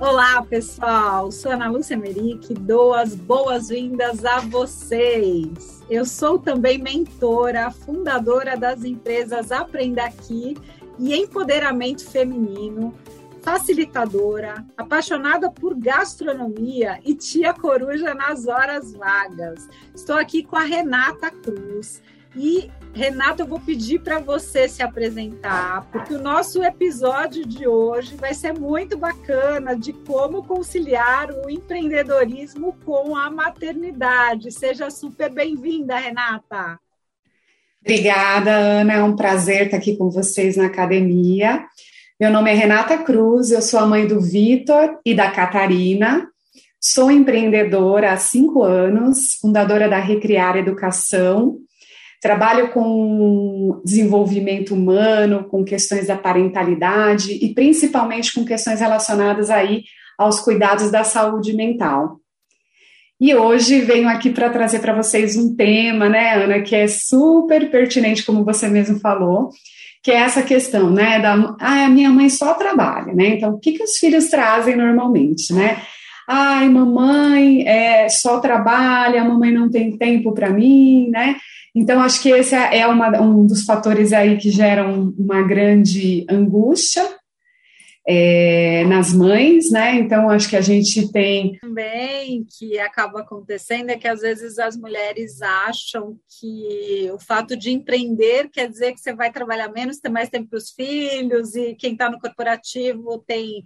Olá, 0.00 0.42
pessoal. 0.42 1.30
Sou 1.30 1.52
Ana 1.52 1.70
Lúcia 1.70 1.96
Meric, 1.96 2.52
dou 2.52 2.92
as 2.92 3.14
boas-vindas 3.14 4.24
a 4.24 4.40
vocês. 4.40 5.82
Eu 5.88 6.04
sou 6.04 6.38
também 6.38 6.78
mentora, 6.78 7.70
fundadora 7.70 8.56
das 8.56 8.84
empresas 8.84 9.50
Aprenda 9.52 10.04
Aqui 10.04 10.56
e 10.98 11.14
Empoderamento 11.14 12.04
Feminino, 12.04 12.92
facilitadora, 13.44 14.64
apaixonada 14.74 15.50
por 15.50 15.78
gastronomia 15.78 16.98
e 17.04 17.14
tia 17.14 17.52
coruja 17.52 18.14
nas 18.14 18.46
horas 18.46 18.94
vagas. 18.94 19.68
Estou 19.94 20.16
aqui 20.16 20.42
com 20.42 20.56
a 20.56 20.64
Renata 20.64 21.30
Cruz 21.30 22.02
e 22.34 22.70
Renata, 22.94 23.42
eu 23.42 23.46
vou 23.46 23.60
pedir 23.60 24.00
para 24.00 24.18
você 24.18 24.68
se 24.68 24.82
apresentar, 24.82 25.86
porque 25.92 26.14
o 26.14 26.22
nosso 26.22 26.64
episódio 26.64 27.44
de 27.44 27.66
hoje 27.66 28.16
vai 28.16 28.32
ser 28.32 28.58
muito 28.58 28.96
bacana 28.96 29.76
de 29.76 29.92
como 29.92 30.42
conciliar 30.44 31.30
o 31.30 31.50
empreendedorismo 31.50 32.76
com 32.84 33.14
a 33.14 33.30
maternidade. 33.30 34.52
Seja 34.52 34.90
super 34.90 35.30
bem-vinda, 35.30 35.96
Renata. 35.96 36.78
Obrigada, 37.82 38.50
Ana. 38.50 38.94
É 38.94 39.02
um 39.02 39.14
prazer 39.14 39.66
estar 39.66 39.76
aqui 39.76 39.96
com 39.96 40.08
vocês 40.08 40.56
na 40.56 40.66
academia. 40.66 41.66
Meu 42.20 42.30
nome 42.30 42.50
é 42.50 42.54
Renata 42.54 42.98
Cruz, 42.98 43.50
eu 43.50 43.60
sou 43.60 43.80
a 43.80 43.86
mãe 43.86 44.06
do 44.06 44.20
Vitor 44.20 44.98
e 45.04 45.14
da 45.14 45.30
Catarina. 45.30 46.28
Sou 46.80 47.10
empreendedora 47.10 48.12
há 48.12 48.16
cinco 48.16 48.62
anos, 48.62 49.34
fundadora 49.40 49.88
da 49.88 49.98
Recriar 49.98 50.56
Educação 50.56 51.58
Trabalho 52.24 52.70
com 52.70 53.82
desenvolvimento 53.84 54.72
humano, 54.72 55.44
com 55.44 55.62
questões 55.62 56.06
da 56.06 56.16
parentalidade 56.16 57.32
e 57.32 57.52
principalmente 57.52 58.32
com 58.32 58.46
questões 58.46 58.80
relacionadas 58.80 59.50
aí 59.50 59.82
aos 60.16 60.40
cuidados 60.40 60.90
da 60.90 61.04
saúde 61.04 61.52
mental. 61.52 62.18
E 63.20 63.34
hoje 63.34 63.82
venho 63.82 64.08
aqui 64.08 64.30
para 64.30 64.48
trazer 64.48 64.78
para 64.78 64.94
vocês 64.94 65.36
um 65.36 65.54
tema, 65.54 66.08
né, 66.08 66.42
Ana, 66.42 66.62
que 66.62 66.74
é 66.74 66.88
super 66.88 67.70
pertinente, 67.70 68.24
como 68.24 68.42
você 68.42 68.68
mesmo 68.68 68.98
falou, 69.00 69.50
que 70.04 70.10
é 70.10 70.16
essa 70.16 70.42
questão, 70.42 70.90
né, 70.90 71.18
da, 71.18 71.56
ah, 71.58 71.86
a 71.86 71.88
minha 71.88 72.10
mãe 72.10 72.28
só 72.28 72.52
trabalha, 72.54 73.14
né, 73.14 73.28
então 73.28 73.54
o 73.54 73.58
que, 73.58 73.72
que 73.72 73.82
os 73.82 73.96
filhos 73.96 74.28
trazem 74.28 74.76
normalmente, 74.76 75.52
né? 75.52 75.78
Ai, 76.28 76.68
mamãe 76.68 77.66
é, 77.66 78.08
só 78.08 78.38
trabalha, 78.38 79.22
a 79.22 79.24
mamãe 79.24 79.50
não 79.50 79.70
tem 79.70 79.96
tempo 79.96 80.32
para 80.32 80.50
mim, 80.50 81.10
né? 81.10 81.36
Então, 81.74 82.00
acho 82.00 82.22
que 82.22 82.30
esse 82.30 82.54
é 82.54 82.86
uma, 82.86 83.20
um 83.20 83.44
dos 83.46 83.64
fatores 83.64 84.12
aí 84.12 84.36
que 84.36 84.48
geram 84.48 85.12
uma 85.18 85.42
grande 85.42 86.24
angústia 86.30 87.04
é, 88.06 88.84
nas 88.84 89.14
mães, 89.14 89.70
né? 89.70 89.96
Então, 89.96 90.28
acho 90.28 90.48
que 90.48 90.56
a 90.56 90.60
gente 90.60 91.10
tem. 91.10 91.58
Também 91.60 92.44
que 92.58 92.78
acaba 92.78 93.20
acontecendo 93.20 93.90
é 93.90 93.96
que 93.96 94.06
às 94.06 94.20
vezes 94.20 94.58
as 94.58 94.76
mulheres 94.76 95.40
acham 95.40 96.16
que 96.38 97.10
o 97.12 97.18
fato 97.18 97.56
de 97.56 97.70
empreender 97.70 98.50
quer 98.50 98.68
dizer 98.68 98.92
que 98.92 99.00
você 99.00 99.14
vai 99.14 99.32
trabalhar 99.32 99.68
menos, 99.68 99.98
ter 99.98 100.10
mais 100.10 100.28
tempo 100.28 100.50
para 100.50 100.58
os 100.58 100.70
filhos, 100.70 101.54
e 101.54 101.74
quem 101.74 101.92
está 101.92 102.10
no 102.10 102.20
corporativo 102.20 103.24
tem 103.26 103.64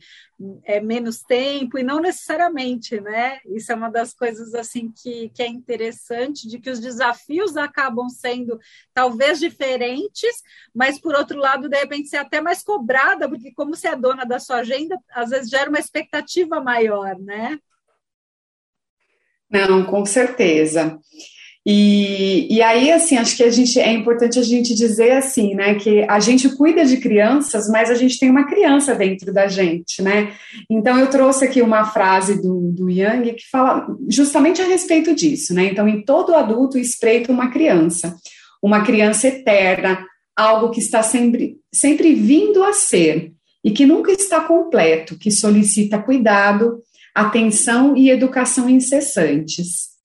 é, 0.64 0.80
menos 0.80 1.22
tempo, 1.22 1.78
e 1.78 1.82
não 1.82 2.00
necessariamente, 2.00 3.00
né? 3.00 3.40
Isso 3.46 3.72
é 3.72 3.74
uma 3.74 3.90
das 3.90 4.14
coisas 4.14 4.54
assim 4.54 4.90
que, 4.90 5.30
que 5.30 5.42
é 5.42 5.46
interessante, 5.48 6.48
de 6.48 6.58
que 6.60 6.70
os 6.70 6.78
desafios 6.78 7.56
acabam 7.56 8.08
sendo 8.08 8.58
talvez 8.94 9.40
diferentes, 9.40 10.42
mas 10.74 11.00
por 11.00 11.14
outro 11.14 11.38
lado, 11.38 11.68
de 11.68 11.76
repente, 11.76 12.08
ser 12.08 12.18
até 12.18 12.40
mais 12.40 12.62
cobrada, 12.62 13.28
porque 13.28 13.52
como 13.52 13.74
você 13.74 13.88
é 13.88 13.96
dona 13.96 14.24
da 14.24 14.38
sua 14.38 14.56
agenda, 14.56 14.96
às 15.10 15.30
vezes 15.30 15.50
gera 15.50 15.68
uma 15.68 15.78
expectativa 15.78 16.60
maior, 16.60 17.18
né? 17.18 17.58
Não, 19.50 19.84
com 19.84 20.04
certeza. 20.04 21.00
E, 21.66 22.54
e 22.54 22.62
aí, 22.62 22.90
assim, 22.90 23.16
acho 23.18 23.36
que 23.36 23.42
a 23.42 23.50
gente 23.50 23.78
é 23.78 23.92
importante 23.92 24.38
a 24.38 24.42
gente 24.42 24.74
dizer 24.74 25.12
assim, 25.12 25.54
né, 25.54 25.74
que 25.74 26.04
a 26.08 26.18
gente 26.18 26.48
cuida 26.56 26.84
de 26.84 26.96
crianças, 26.96 27.68
mas 27.68 27.90
a 27.90 27.94
gente 27.94 28.18
tem 28.18 28.30
uma 28.30 28.46
criança 28.46 28.94
dentro 28.94 29.32
da 29.32 29.48
gente, 29.48 30.00
né? 30.00 30.32
Então 30.70 30.98
eu 30.98 31.10
trouxe 31.10 31.44
aqui 31.44 31.60
uma 31.60 31.84
frase 31.84 32.40
do, 32.40 32.72
do 32.72 32.88
Young 32.88 33.34
que 33.34 33.48
fala 33.50 33.86
justamente 34.08 34.62
a 34.62 34.66
respeito 34.66 35.14
disso, 35.14 35.52
né? 35.52 35.64
Então, 35.66 35.86
em 35.86 36.02
todo 36.02 36.34
adulto 36.34 36.78
espreita 36.78 37.30
uma 37.30 37.50
criança, 37.50 38.16
uma 38.62 38.82
criança 38.82 39.28
eterna, 39.28 40.02
algo 40.34 40.70
que 40.70 40.80
está 40.80 41.02
sempre, 41.02 41.56
sempre 41.72 42.14
vindo 42.14 42.62
a 42.62 42.72
ser 42.72 43.32
e 43.62 43.72
que 43.72 43.84
nunca 43.84 44.12
está 44.12 44.40
completo, 44.40 45.18
que 45.18 45.30
solicita 45.30 45.98
cuidado, 45.98 46.80
atenção 47.14 47.96
e 47.96 48.08
educação 48.08 48.70
incessantes. 48.70 49.97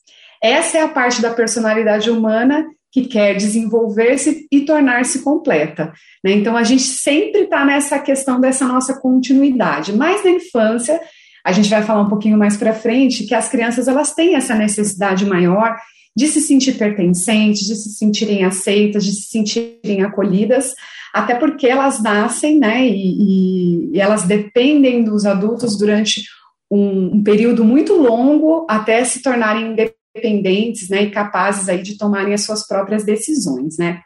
Essa 0.43 0.79
é 0.79 0.81
a 0.81 0.89
parte 0.89 1.21
da 1.21 1.33
personalidade 1.33 2.11
humana 2.11 2.65
que 2.91 3.05
quer 3.05 3.35
desenvolver-se 3.35 4.45
e 4.51 4.61
tornar-se 4.61 5.23
completa. 5.23 5.93
Né? 6.23 6.33
Então, 6.33 6.57
a 6.57 6.63
gente 6.63 6.83
sempre 6.83 7.43
está 7.43 7.65
nessa 7.65 7.97
questão 7.97 8.39
dessa 8.39 8.67
nossa 8.67 8.99
continuidade. 8.99 9.93
Mas 9.93 10.23
na 10.23 10.31
infância, 10.31 10.99
a 11.43 11.51
gente 11.51 11.69
vai 11.69 11.81
falar 11.81 12.01
um 12.01 12.09
pouquinho 12.09 12.37
mais 12.37 12.55
para 12.55 12.73
frente, 12.73 13.25
que 13.25 13.33
as 13.33 13.49
crianças 13.49 13.87
elas 13.87 14.13
têm 14.13 14.35
essa 14.35 14.53
necessidade 14.53 15.25
maior 15.25 15.75
de 16.15 16.27
se 16.27 16.41
sentir 16.41 16.73
pertencentes, 16.73 17.65
de 17.65 17.75
se 17.75 17.89
sentirem 17.93 18.43
aceitas, 18.43 19.03
de 19.03 19.13
se 19.13 19.29
sentirem 19.29 20.03
acolhidas, 20.03 20.73
até 21.13 21.35
porque 21.35 21.67
elas 21.67 22.01
nascem, 22.01 22.59
né, 22.59 22.87
e, 22.87 23.91
e 23.93 23.99
elas 23.99 24.23
dependem 24.23 25.03
dos 25.03 25.25
adultos 25.25 25.77
durante 25.77 26.23
um, 26.69 27.15
um, 27.15 27.23
período 27.23 27.63
muito 27.63 27.93
longo 27.93 28.65
até 28.69 29.03
se 29.03 29.21
tornarem 29.21 29.75
independentes 30.15 30.89
né, 30.89 31.03
e 31.03 31.11
capazes 31.11 31.67
aí 31.67 31.81
de 31.81 31.97
tomarem 31.97 32.33
as 32.33 32.41
suas 32.41 32.67
próprias 32.67 33.03
decisões, 33.03 33.77
né. 33.77 34.01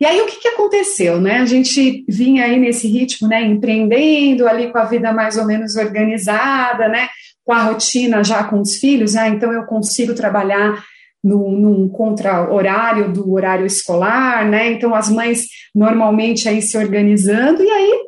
E 0.00 0.04
aí 0.04 0.20
o 0.20 0.26
que, 0.26 0.40
que 0.40 0.48
aconteceu, 0.48 1.18
né? 1.18 1.38
A 1.38 1.46
gente 1.46 2.04
vinha 2.06 2.44
aí 2.44 2.58
nesse 2.60 2.86
ritmo, 2.86 3.26
né, 3.28 3.42
empreendendo 3.42 4.46
ali 4.46 4.70
com 4.70 4.76
a 4.76 4.84
vida 4.84 5.10
mais 5.10 5.38
ou 5.38 5.46
menos 5.46 5.74
organizada, 5.76 6.86
né, 6.86 7.08
com 7.42 7.52
a 7.52 7.62
rotina 7.62 8.22
já 8.22 8.44
com 8.44 8.60
os 8.60 8.76
filhos, 8.76 9.16
ah, 9.16 9.28
então 9.28 9.52
eu 9.52 9.64
consigo 9.64 10.14
trabalhar 10.14 10.84
no, 11.22 11.50
num 11.50 11.88
contra-horário 11.88 13.12
do 13.12 13.32
horário 13.32 13.66
escolar, 13.66 14.48
né? 14.48 14.72
Então 14.72 14.94
as 14.94 15.08
mães 15.10 15.46
normalmente 15.74 16.48
aí 16.48 16.62
se 16.62 16.76
organizando 16.76 17.62
e 17.62 17.70
aí 17.70 18.00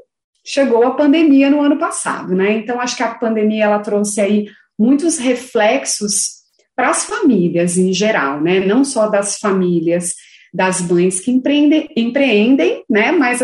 chegou 0.45 0.85
a 0.85 0.95
pandemia 0.95 1.51
no 1.51 1.61
ano 1.61 1.79
passado, 1.79 2.35
né? 2.35 2.53
Então 2.53 2.81
acho 2.81 2.97
que 2.97 3.03
a 3.03 3.15
pandemia 3.15 3.65
ela 3.65 3.81
trouxe 3.81 4.21
aí 4.21 4.47
muitos 4.79 5.19
reflexos 5.19 6.38
para 6.79 6.91
as 6.91 7.05
famílias 7.05 7.77
em 7.77 7.93
geral, 7.93 8.41
né? 8.41 8.65
Não 8.65 8.85
só 8.85 9.09
das 9.09 9.37
famílias 9.39 10.15
das 10.55 10.81
mães 10.81 11.19
que 11.19 11.29
empreendem, 11.29 11.89
empreendem, 11.97 12.85
né? 12.89 13.11
Mas 13.11 13.41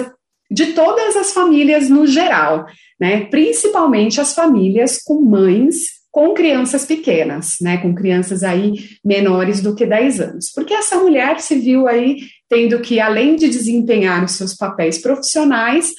de 0.48 0.66
todas 0.66 1.16
as 1.16 1.32
famílias 1.32 1.90
no 1.90 2.06
geral, 2.06 2.64
né? 2.98 3.24
Principalmente 3.24 4.20
as 4.20 4.32
famílias 4.36 5.02
com 5.02 5.20
mães 5.20 5.94
com 6.12 6.32
crianças 6.32 6.84
pequenas, 6.84 7.56
né? 7.60 7.78
Com 7.78 7.92
crianças 7.92 8.44
aí 8.44 8.74
menores 9.04 9.60
do 9.60 9.74
que 9.74 9.84
10 9.84 10.20
anos. 10.20 10.52
Porque 10.54 10.72
essa 10.72 10.96
mulher 10.98 11.40
se 11.40 11.56
viu 11.56 11.88
aí 11.88 12.18
tendo 12.48 12.80
que, 12.82 13.00
além 13.00 13.34
de 13.34 13.48
desempenhar 13.48 14.22
os 14.22 14.36
seus 14.36 14.54
papéis 14.54 14.98
profissionais, 14.98 15.90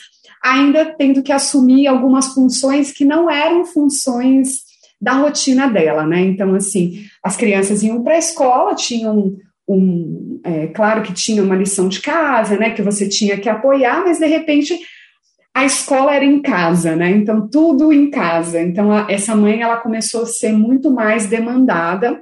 ainda 0.41 0.85
tendo 0.97 1.21
que 1.21 1.33
assumir 1.33 1.85
algumas 1.85 2.27
funções 2.27 2.93
que 2.93 3.03
não 3.03 3.29
eram 3.29 3.65
funções 3.65 4.64
da 4.99 5.13
rotina 5.13 5.67
dela, 5.67 6.05
né? 6.05 6.21
Então, 6.21 6.55
assim, 6.55 7.05
as 7.23 7.35
crianças 7.35 7.83
iam 7.83 8.03
para 8.03 8.15
a 8.15 8.19
escola, 8.19 8.75
tinham 8.75 9.37
um, 9.67 10.39
é, 10.43 10.67
claro 10.67 11.01
que 11.01 11.13
tinha 11.13 11.43
uma 11.43 11.55
lição 11.55 11.87
de 11.87 11.99
casa, 11.99 12.57
né? 12.57 12.69
Que 12.71 12.81
você 12.81 13.07
tinha 13.07 13.37
que 13.37 13.49
apoiar, 13.49 14.03
mas 14.03 14.19
de 14.19 14.27
repente 14.27 14.79
a 15.53 15.65
escola 15.65 16.13
era 16.13 16.25
em 16.25 16.41
casa, 16.41 16.95
né? 16.95 17.09
Então 17.09 17.47
tudo 17.47 17.91
em 17.91 18.09
casa. 18.09 18.61
Então 18.61 18.91
a, 18.91 19.07
essa 19.09 19.35
mãe 19.35 19.61
ela 19.61 19.77
começou 19.77 20.23
a 20.23 20.27
ser 20.27 20.51
muito 20.51 20.91
mais 20.91 21.25
demandada. 21.27 22.21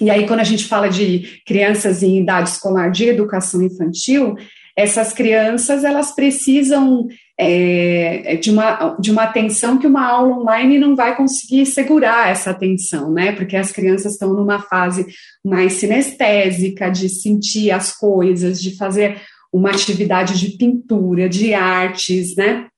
E 0.00 0.10
aí 0.10 0.26
quando 0.26 0.40
a 0.40 0.44
gente 0.44 0.66
fala 0.66 0.88
de 0.88 1.42
crianças 1.44 2.02
em 2.02 2.20
idade 2.20 2.50
escolar 2.50 2.90
de 2.90 3.06
educação 3.08 3.60
infantil, 3.62 4.36
essas 4.78 5.12
crianças 5.12 5.82
elas 5.82 6.12
precisam 6.12 7.08
é, 7.36 8.36
de, 8.36 8.48
uma, 8.48 8.96
de 9.00 9.10
uma 9.10 9.24
atenção 9.24 9.76
que 9.76 9.88
uma 9.88 10.06
aula 10.06 10.36
online 10.38 10.78
não 10.78 10.94
vai 10.94 11.16
conseguir 11.16 11.66
segurar 11.66 12.30
essa 12.30 12.52
atenção, 12.52 13.12
né? 13.12 13.32
Porque 13.32 13.56
as 13.56 13.72
crianças 13.72 14.12
estão 14.12 14.32
numa 14.32 14.60
fase 14.60 15.04
mais 15.44 15.72
sinestésica, 15.72 16.90
de 16.90 17.08
sentir 17.08 17.72
as 17.72 17.92
coisas, 17.92 18.62
de 18.62 18.76
fazer 18.76 19.20
uma 19.52 19.70
atividade 19.70 20.38
de 20.38 20.56
pintura, 20.56 21.28
de 21.28 21.54
artes, 21.54 22.36
né? 22.36 22.68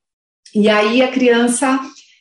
E 0.55 0.71
aí 0.71 1.03
a 1.03 1.09
criança, 1.09 1.79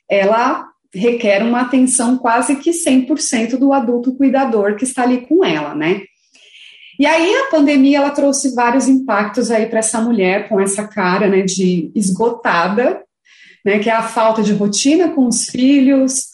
ela 0.09 0.67
requer 0.93 1.41
uma 1.41 1.61
atenção 1.61 2.17
quase 2.17 2.57
que 2.57 2.71
100% 2.71 3.55
do 3.57 3.71
adulto 3.71 4.13
cuidador 4.13 4.75
que 4.75 4.83
está 4.83 5.03
ali 5.03 5.25
com 5.25 5.45
ela, 5.45 5.73
né? 5.73 6.01
E 6.99 7.05
aí 7.05 7.33
a 7.33 7.49
pandemia 7.49 7.99
ela 7.99 8.09
trouxe 8.09 8.53
vários 8.53 8.89
impactos 8.89 9.49
aí 9.49 9.67
para 9.67 9.79
essa 9.79 10.01
mulher 10.01 10.49
com 10.49 10.59
essa 10.59 10.85
cara, 10.85 11.29
né, 11.29 11.43
de 11.43 11.89
esgotada, 11.95 13.01
né, 13.65 13.79
que 13.79 13.89
é 13.89 13.93
a 13.93 14.03
falta 14.03 14.43
de 14.43 14.51
rotina 14.51 15.07
com 15.07 15.25
os 15.25 15.45
filhos, 15.45 16.25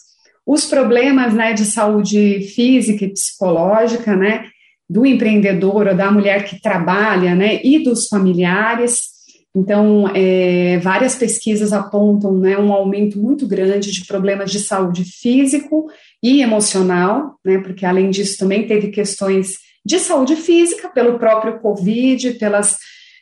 os 0.44 0.64
problemas, 0.64 1.32
né, 1.32 1.52
de 1.52 1.64
saúde 1.64 2.40
física 2.52 3.04
e 3.04 3.12
psicológica, 3.12 4.16
né, 4.16 4.46
do 4.90 5.06
empreendedor 5.06 5.86
ou 5.86 5.94
da 5.94 6.10
mulher 6.10 6.44
que 6.44 6.60
trabalha, 6.60 7.32
né, 7.36 7.60
e 7.62 7.84
dos 7.84 8.08
familiares. 8.08 9.14
Então, 9.54 10.10
é, 10.14 10.78
várias 10.78 11.14
pesquisas 11.14 11.72
apontam 11.72 12.38
né, 12.38 12.58
um 12.58 12.72
aumento 12.72 13.20
muito 13.20 13.46
grande 13.46 13.92
de 13.92 14.04
problemas 14.04 14.50
de 14.50 14.58
saúde 14.58 15.04
físico 15.04 15.86
e 16.20 16.42
emocional, 16.42 17.38
né, 17.44 17.58
porque 17.58 17.86
além 17.86 18.10
disso 18.10 18.36
também 18.36 18.66
teve 18.66 18.88
questões 18.88 19.65
de 19.86 20.00
saúde 20.00 20.34
física 20.34 20.88
pelo 20.88 21.16
próprio 21.16 21.60
Covid, 21.60 22.32
pelas 22.32 22.76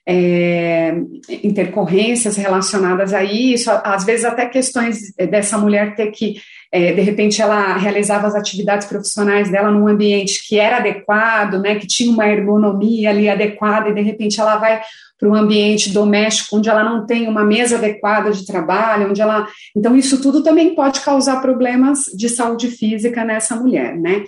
é, 0.09 0.95
intercorrências 1.43 2.37
relacionadas 2.37 3.13
a 3.13 3.23
isso, 3.23 3.71
às 3.71 4.05
vezes 4.05 4.25
até 4.25 4.47
questões 4.47 5.15
dessa 5.31 5.59
mulher 5.59 5.95
ter 5.95 6.11
que, 6.11 6.37
é, 6.73 6.93
de 6.93 7.03
repente, 7.03 7.43
ela 7.43 7.77
realizava 7.77 8.27
as 8.27 8.35
atividades 8.35 8.87
profissionais 8.87 9.51
dela 9.51 9.71
num 9.71 9.87
ambiente 9.87 10.47
que 10.49 10.59
era 10.59 10.79
adequado, 10.79 11.61
né, 11.61 11.77
que 11.77 11.87
tinha 11.87 12.11
uma 12.11 12.29
ergonomia 12.29 13.11
ali 13.11 13.29
adequada, 13.29 13.91
e 13.91 13.95
de 13.95 14.01
repente 14.01 14.41
ela 14.41 14.57
vai 14.57 14.81
para 15.19 15.29
um 15.29 15.35
ambiente 15.35 15.91
doméstico 15.91 16.57
onde 16.57 16.69
ela 16.69 16.83
não 16.83 17.07
tem 17.07 17.29
uma 17.29 17.45
mesa 17.45 17.77
adequada 17.77 18.31
de 18.31 18.47
trabalho, 18.47 19.11
onde 19.11 19.21
ela. 19.21 19.47
Então, 19.77 19.95
isso 19.97 20.21
tudo 20.21 20.43
também 20.43 20.75
pode 20.75 21.01
causar 21.01 21.41
problemas 21.41 22.05
de 22.15 22.29
saúde 22.29 22.69
física 22.69 23.23
nessa 23.23 23.55
mulher, 23.55 23.97
né? 23.97 24.25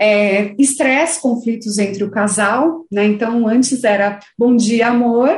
É, 0.00 0.54
estresse, 0.58 1.20
conflitos 1.20 1.78
entre 1.78 2.04
o 2.04 2.10
casal, 2.10 2.84
né? 2.90 3.04
Então, 3.04 3.46
antes 3.46 3.84
era 3.84 4.18
bom 4.38 4.56
dia, 4.56 4.88
amor, 4.88 5.30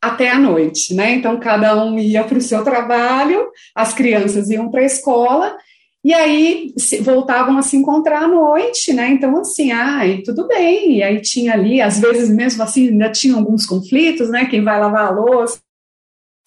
até 0.00 0.30
a 0.30 0.38
noite, 0.38 0.94
né? 0.94 1.12
Então, 1.12 1.38
cada 1.38 1.82
um 1.84 1.98
ia 1.98 2.24
para 2.24 2.38
o 2.38 2.42
seu 2.42 2.62
trabalho, 2.62 3.46
as 3.74 3.94
crianças 3.94 4.50
iam 4.50 4.70
para 4.70 4.80
a 4.80 4.86
escola, 4.86 5.56
e 6.04 6.12
aí 6.12 6.74
voltavam 7.00 7.56
a 7.56 7.62
se 7.62 7.78
encontrar 7.78 8.24
à 8.24 8.28
noite, 8.28 8.92
né? 8.92 9.08
Então, 9.08 9.38
assim, 9.38 9.72
ai, 9.72 10.20
tudo 10.22 10.46
bem. 10.46 10.98
E 10.98 11.02
aí 11.02 11.22
tinha 11.22 11.54
ali, 11.54 11.80
às 11.80 11.98
vezes 11.98 12.28
mesmo 12.28 12.62
assim, 12.62 12.88
ainda 12.88 13.10
tinha 13.10 13.34
alguns 13.34 13.64
conflitos, 13.64 14.28
né? 14.28 14.44
Quem 14.44 14.62
vai 14.62 14.78
lavar 14.78 15.06
a 15.06 15.10
louça 15.10 15.58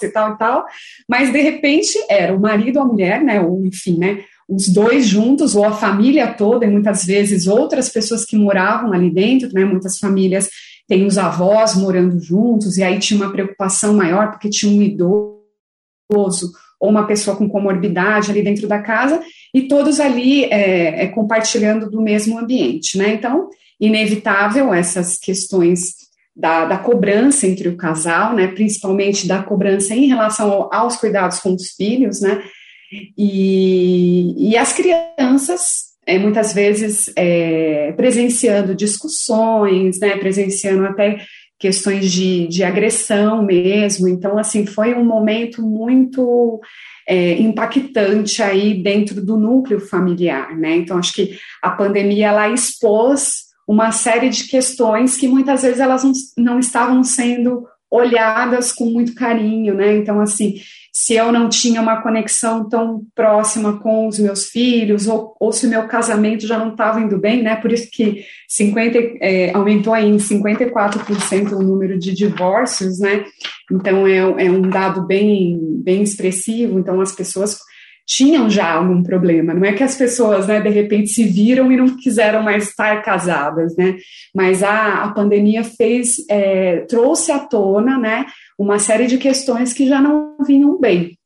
e 0.04 0.10
tal 0.10 0.36
e 0.36 0.38
tal. 0.38 0.66
Mas 1.10 1.32
de 1.32 1.42
repente 1.42 1.98
era 2.08 2.36
o 2.36 2.40
marido 2.40 2.80
a 2.80 2.86
mulher, 2.86 3.24
né? 3.24 3.42
Ou 3.42 3.66
enfim, 3.66 3.98
né? 3.98 4.24
Os 4.48 4.70
dois 4.70 5.06
juntos, 5.06 5.56
ou 5.56 5.66
a 5.66 5.74
família 5.74 6.34
toda, 6.34 6.66
e 6.66 6.70
muitas 6.70 7.06
vezes 7.06 7.48
outras 7.48 7.90
pessoas 7.90 8.24
que 8.24 8.38
moravam 8.38 8.94
ali 8.94 9.10
dentro, 9.10 9.50
né? 9.52 9.66
Muitas 9.66 10.00
famílias 10.00 10.50
têm 10.88 11.06
os 11.06 11.18
avós 11.18 11.76
morando 11.76 12.20
juntos, 12.20 12.78
e 12.78 12.84
aí 12.84 12.98
tinha 12.98 13.20
uma 13.20 13.32
preocupação 13.32 13.94
maior, 13.94 14.32
porque 14.32 14.50
tinha 14.50 14.72
um 14.72 14.82
idoso 14.82 16.52
ou 16.80 16.90
uma 16.90 17.06
pessoa 17.06 17.36
com 17.36 17.50
comorbidade 17.50 18.32
ali 18.32 18.42
dentro 18.42 18.68
da 18.68 18.80
casa, 18.80 19.22
e 19.54 19.64
todos 19.64 20.00
ali 20.00 20.46
é, 20.46 21.04
é, 21.04 21.08
compartilhando 21.08 21.90
do 21.90 22.02
mesmo 22.02 22.38
ambiente, 22.38 22.98
né? 22.98 23.14
Então, 23.14 23.50
inevitável 23.80 24.74
essas 24.74 25.18
questões 25.18 26.08
da, 26.36 26.66
da, 26.66 26.78
cobrança 26.78 27.48
entre 27.48 27.68
o 27.68 27.76
casal, 27.76 28.36
né? 28.36 28.48
Principalmente 28.48 29.28
da 29.28 29.42
cobrança 29.42 29.96
em 29.96 30.06
relação 30.06 30.70
aos 30.72 30.96
cuidados 30.96 31.40
com 31.40 31.54
os 31.54 31.72
filhos, 31.72 32.22
né? 32.22 32.44
E, 33.18 34.52
e 34.52 34.58
as 34.58 34.74
crianças 34.74 35.88
é, 36.06 36.18
muitas 36.18 36.54
vezes 36.54 37.12
é, 37.16 37.92
presenciando 37.98 38.74
discussões, 38.74 40.00
né, 40.00 40.18
presenciando 40.18 40.86
até 40.86 41.18
questões 41.60 42.12
de, 42.12 42.48
de 42.48 42.64
agressão 42.64 43.44
mesmo. 43.44 44.08
Então, 44.08 44.38
assim, 44.38 44.66
foi 44.66 44.94
um 44.94 45.04
momento 45.04 45.62
muito 45.62 46.62
é, 47.08 47.34
impactante 47.34 48.42
aí 48.42 48.82
dentro 48.82 49.24
do 49.24 49.38
núcleo 49.38 49.80
familiar, 49.80 50.56
né? 50.58 50.76
Então, 50.76 50.98
acho 50.98 51.14
que 51.14 51.38
a 51.62 51.72
pandemia, 51.72 52.28
ela 52.28 52.50
expôs 52.50 53.48
uma 53.68 53.92
série 53.92 54.30
de 54.30 54.46
questões 54.46 55.18
que 55.18 55.28
muitas 55.28 55.64
vezes 55.64 55.80
elas 55.80 56.04
não, 56.04 56.14
não 56.38 56.60
estavam 56.60 57.04
sendo 57.04 57.66
olhadas 57.90 58.72
com 58.72 58.86
muito 58.86 59.16
carinho, 59.16 59.74
né? 59.74 59.96
Então, 59.96 60.20
assim, 60.20 60.56
se 60.92 61.14
eu 61.14 61.32
não 61.32 61.48
tinha 61.48 61.80
uma 61.80 62.02
conexão 62.02 62.68
tão 62.68 63.04
próxima 63.14 63.80
com 63.80 64.08
os 64.08 64.18
meus 64.18 64.48
filhos, 64.48 65.08
ou, 65.08 65.36
ou 65.40 65.54
se 65.54 65.68
o 65.68 65.70
meu 65.70 65.88
casamento 65.88 66.48
já 66.48 66.58
não 66.58 66.72
estava 66.72 67.00
indo 67.00 67.18
bem, 67.20 67.44
né? 67.44 67.56
Por 67.56 67.72
isso 67.72 67.88
que 67.92 68.26
50, 68.48 68.98
é, 69.22 69.52
aumentou 69.54 69.94
aí 69.94 70.10
em 70.10 70.18
54% 70.18 71.52
o 71.52 71.62
número 71.62 72.00
de 72.00 72.14
divórcios, 72.14 73.00
né? 73.00 73.26
Então 73.72 74.08
é, 74.08 74.18
é 74.18 74.52
um 74.52 74.62
dado 74.62 75.06
bem, 75.06 75.60
bem 75.84 76.02
expressivo. 76.02 76.80
Então 76.80 77.00
as 77.00 77.12
pessoas 77.12 77.60
tinham 78.08 78.50
já 78.50 78.72
algum 78.72 79.04
problema. 79.04 79.54
Não 79.54 79.66
é 79.66 79.74
que 79.74 79.84
as 79.84 79.96
pessoas, 79.96 80.48
né, 80.48 80.62
de 80.62 80.70
repente 80.70 81.10
se 81.10 81.26
viram 81.26 81.70
e 81.70 81.76
não 81.76 81.98
quiseram 81.98 82.42
mais 82.42 82.70
estar 82.70 83.04
casadas, 83.04 83.76
né? 83.76 83.98
Mas 84.34 84.64
a, 84.64 85.04
a 85.04 85.12
pandemia 85.12 85.62
fez, 85.66 86.16
é, 86.30 86.86
trouxe 86.88 87.34
à 87.34 87.40
tona, 87.40 87.98
né, 87.98 88.26
uma 88.58 88.80
série 88.80 89.08
de 89.08 89.18
questões 89.18 89.74
que 89.74 89.86
já 89.86 90.02
não 90.02 90.38
vinham 90.48 90.80
bem. 90.80 91.18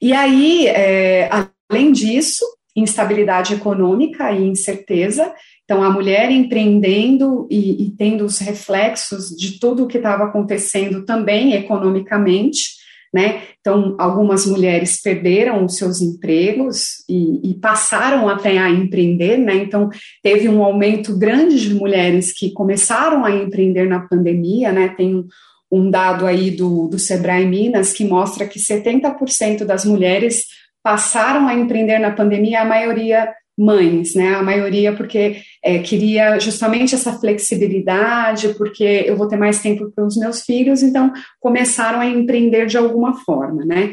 E 0.00 0.12
aí, 0.12 0.66
é, 0.66 1.30
além 1.70 1.90
disso, 1.90 2.44
instabilidade 2.76 3.54
econômica 3.54 4.30
e 4.30 4.46
incerteza. 4.46 5.32
Então, 5.64 5.82
a 5.82 5.90
mulher 5.90 6.30
empreendendo 6.30 7.48
e, 7.50 7.86
e 7.86 7.90
tendo 7.96 8.24
os 8.24 8.38
reflexos 8.38 9.30
de 9.30 9.58
tudo 9.58 9.84
o 9.84 9.88
que 9.88 9.96
estava 9.96 10.24
acontecendo 10.24 11.04
também 11.04 11.54
economicamente, 11.54 12.77
né? 13.12 13.42
Então, 13.60 13.96
algumas 13.98 14.46
mulheres 14.46 15.00
perderam 15.00 15.64
os 15.64 15.76
seus 15.76 16.00
empregos 16.00 17.04
e, 17.08 17.50
e, 17.50 17.54
passaram 17.54 18.28
até 18.28 18.58
a 18.58 18.70
empreender, 18.70 19.38
né? 19.38 19.54
Então, 19.56 19.88
teve 20.22 20.48
um 20.48 20.62
aumento 20.62 21.16
grande 21.16 21.60
de 21.60 21.74
mulheres 21.74 22.32
que 22.32 22.52
começaram 22.52 23.24
a 23.24 23.30
empreender 23.30 23.88
na 23.88 24.00
pandemia, 24.00 24.72
né? 24.72 24.88
Tem 24.88 25.24
um 25.70 25.90
dado 25.90 26.26
aí 26.26 26.50
do, 26.50 26.88
do 26.88 26.98
Sebrae 26.98 27.46
Minas 27.46 27.92
que 27.92 28.04
mostra 28.04 28.46
que 28.46 28.58
70% 28.58 29.64
das 29.64 29.84
mulheres 29.84 30.44
passaram 30.82 31.46
a 31.46 31.54
empreender 31.54 31.98
na 31.98 32.10
pandemia, 32.10 32.62
a 32.62 32.64
maioria 32.64 33.34
mães, 33.58 34.14
né? 34.14 34.34
A 34.34 34.42
maioria 34.42 34.92
porque 34.92 35.42
é, 35.62 35.78
queria 35.80 36.38
justamente 36.38 36.94
essa 36.94 37.18
flexibilidade, 37.18 38.54
porque 38.54 39.04
eu 39.06 39.16
vou 39.16 39.26
ter 39.26 39.36
mais 39.36 39.60
tempo 39.60 39.90
para 39.90 40.06
os 40.06 40.16
meus 40.16 40.42
filhos, 40.42 40.82
então 40.82 41.12
começaram 41.40 42.00
a 42.00 42.06
empreender 42.06 42.66
de 42.66 42.78
alguma 42.78 43.14
forma, 43.24 43.64
né? 43.64 43.92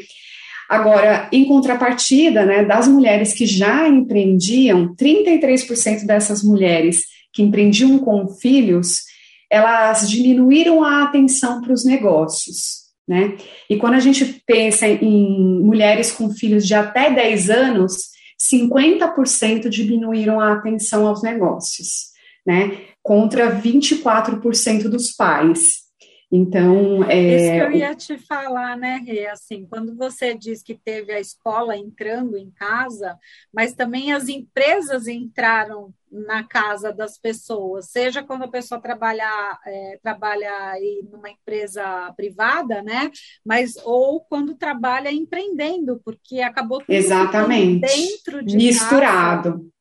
Agora, 0.70 1.30
em 1.32 1.46
contrapartida, 1.46 2.44
né, 2.46 2.66
das 2.66 2.88
mulheres 2.88 3.34
que 3.34 3.46
já 3.46 3.88
empreendiam, 3.88 4.96
33% 4.96 6.06
dessas 6.06 6.44
mulheres 6.44 7.04
que 7.32 7.44
empreendiam 7.44 8.00
com 8.00 8.28
filhos 8.28 9.04
elas 9.50 10.10
diminuíram 10.10 10.84
a 10.84 11.04
atenção 11.04 11.62
para 11.62 11.74
os 11.74 11.86
negócios. 11.86 12.86
Né? 13.08 13.38
E 13.70 13.78
quando 13.78 13.94
a 13.94 14.00
gente 14.00 14.42
pensa 14.46 14.88
em 14.88 15.62
mulheres 15.62 16.12
com 16.12 16.32
filhos 16.32 16.66
de 16.66 16.74
até 16.74 17.12
10 17.12 17.50
anos, 17.50 18.15
50% 18.40 19.70
diminuíram 19.70 20.40
a 20.40 20.54
atenção 20.54 21.08
aos 21.08 21.24
negócios, 21.24 22.12
né? 22.46 22.80
Contra 23.02 23.60
24% 23.62 24.90
dos 24.90 25.12
pais. 25.12 25.85
Então, 26.36 27.04
é... 27.10 27.36
Isso 27.36 27.52
que 27.52 27.62
eu 27.62 27.72
ia 27.72 27.96
te 27.96 28.18
falar, 28.18 28.78
né, 28.78 29.02
Rê? 29.06 29.28
Assim, 29.28 29.66
quando 29.66 29.96
você 29.96 30.34
diz 30.34 30.62
que 30.62 30.76
teve 30.76 31.14
a 31.14 31.20
escola 31.20 31.78
entrando 31.78 32.38
em 32.38 32.52
casa, 32.52 33.18
mas 33.54 33.74
também 33.74 34.12
as 34.12 34.28
empresas 34.28 35.08
entraram 35.08 35.94
na 36.12 36.44
casa 36.44 36.94
das 36.94 37.18
pessoas, 37.18 37.90
seja 37.90 38.24
quando 38.24 38.44
a 38.44 38.48
pessoa 38.48 38.80
trabalha, 38.80 39.28
é, 39.66 40.00
trabalha 40.02 40.52
aí 40.70 41.04
numa 41.12 41.30
empresa 41.30 42.14
privada, 42.16 42.82
né? 42.82 43.12
Mas 43.46 43.76
ou 43.84 44.22
quando 44.22 44.56
trabalha 44.56 45.12
empreendendo, 45.12 46.02
porque 46.06 46.42
acabou 46.42 46.80
tudo 46.80 46.92
Exatamente. 46.92 47.82
dentro 47.82 48.44
de 48.44 48.56
misturado. 48.56 49.52
Casa. 49.52 49.75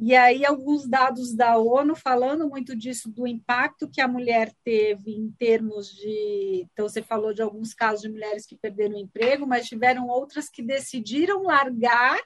E 0.00 0.14
aí, 0.14 0.46
alguns 0.46 0.86
dados 0.86 1.34
da 1.34 1.58
ONU 1.58 1.96
falando 1.96 2.48
muito 2.48 2.76
disso, 2.76 3.10
do 3.10 3.26
impacto 3.26 3.88
que 3.88 4.00
a 4.00 4.06
mulher 4.06 4.52
teve 4.62 5.10
em 5.10 5.28
termos 5.32 5.88
de. 5.92 6.68
Então, 6.72 6.88
você 6.88 7.02
falou 7.02 7.34
de 7.34 7.42
alguns 7.42 7.74
casos 7.74 8.02
de 8.02 8.08
mulheres 8.08 8.46
que 8.46 8.56
perderam 8.56 8.94
o 8.94 9.00
emprego, 9.00 9.44
mas 9.44 9.66
tiveram 9.66 10.06
outras 10.06 10.48
que 10.48 10.62
decidiram 10.62 11.42
largar 11.42 12.16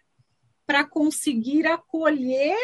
para 0.66 0.84
conseguir 0.84 1.66
acolher 1.66 2.58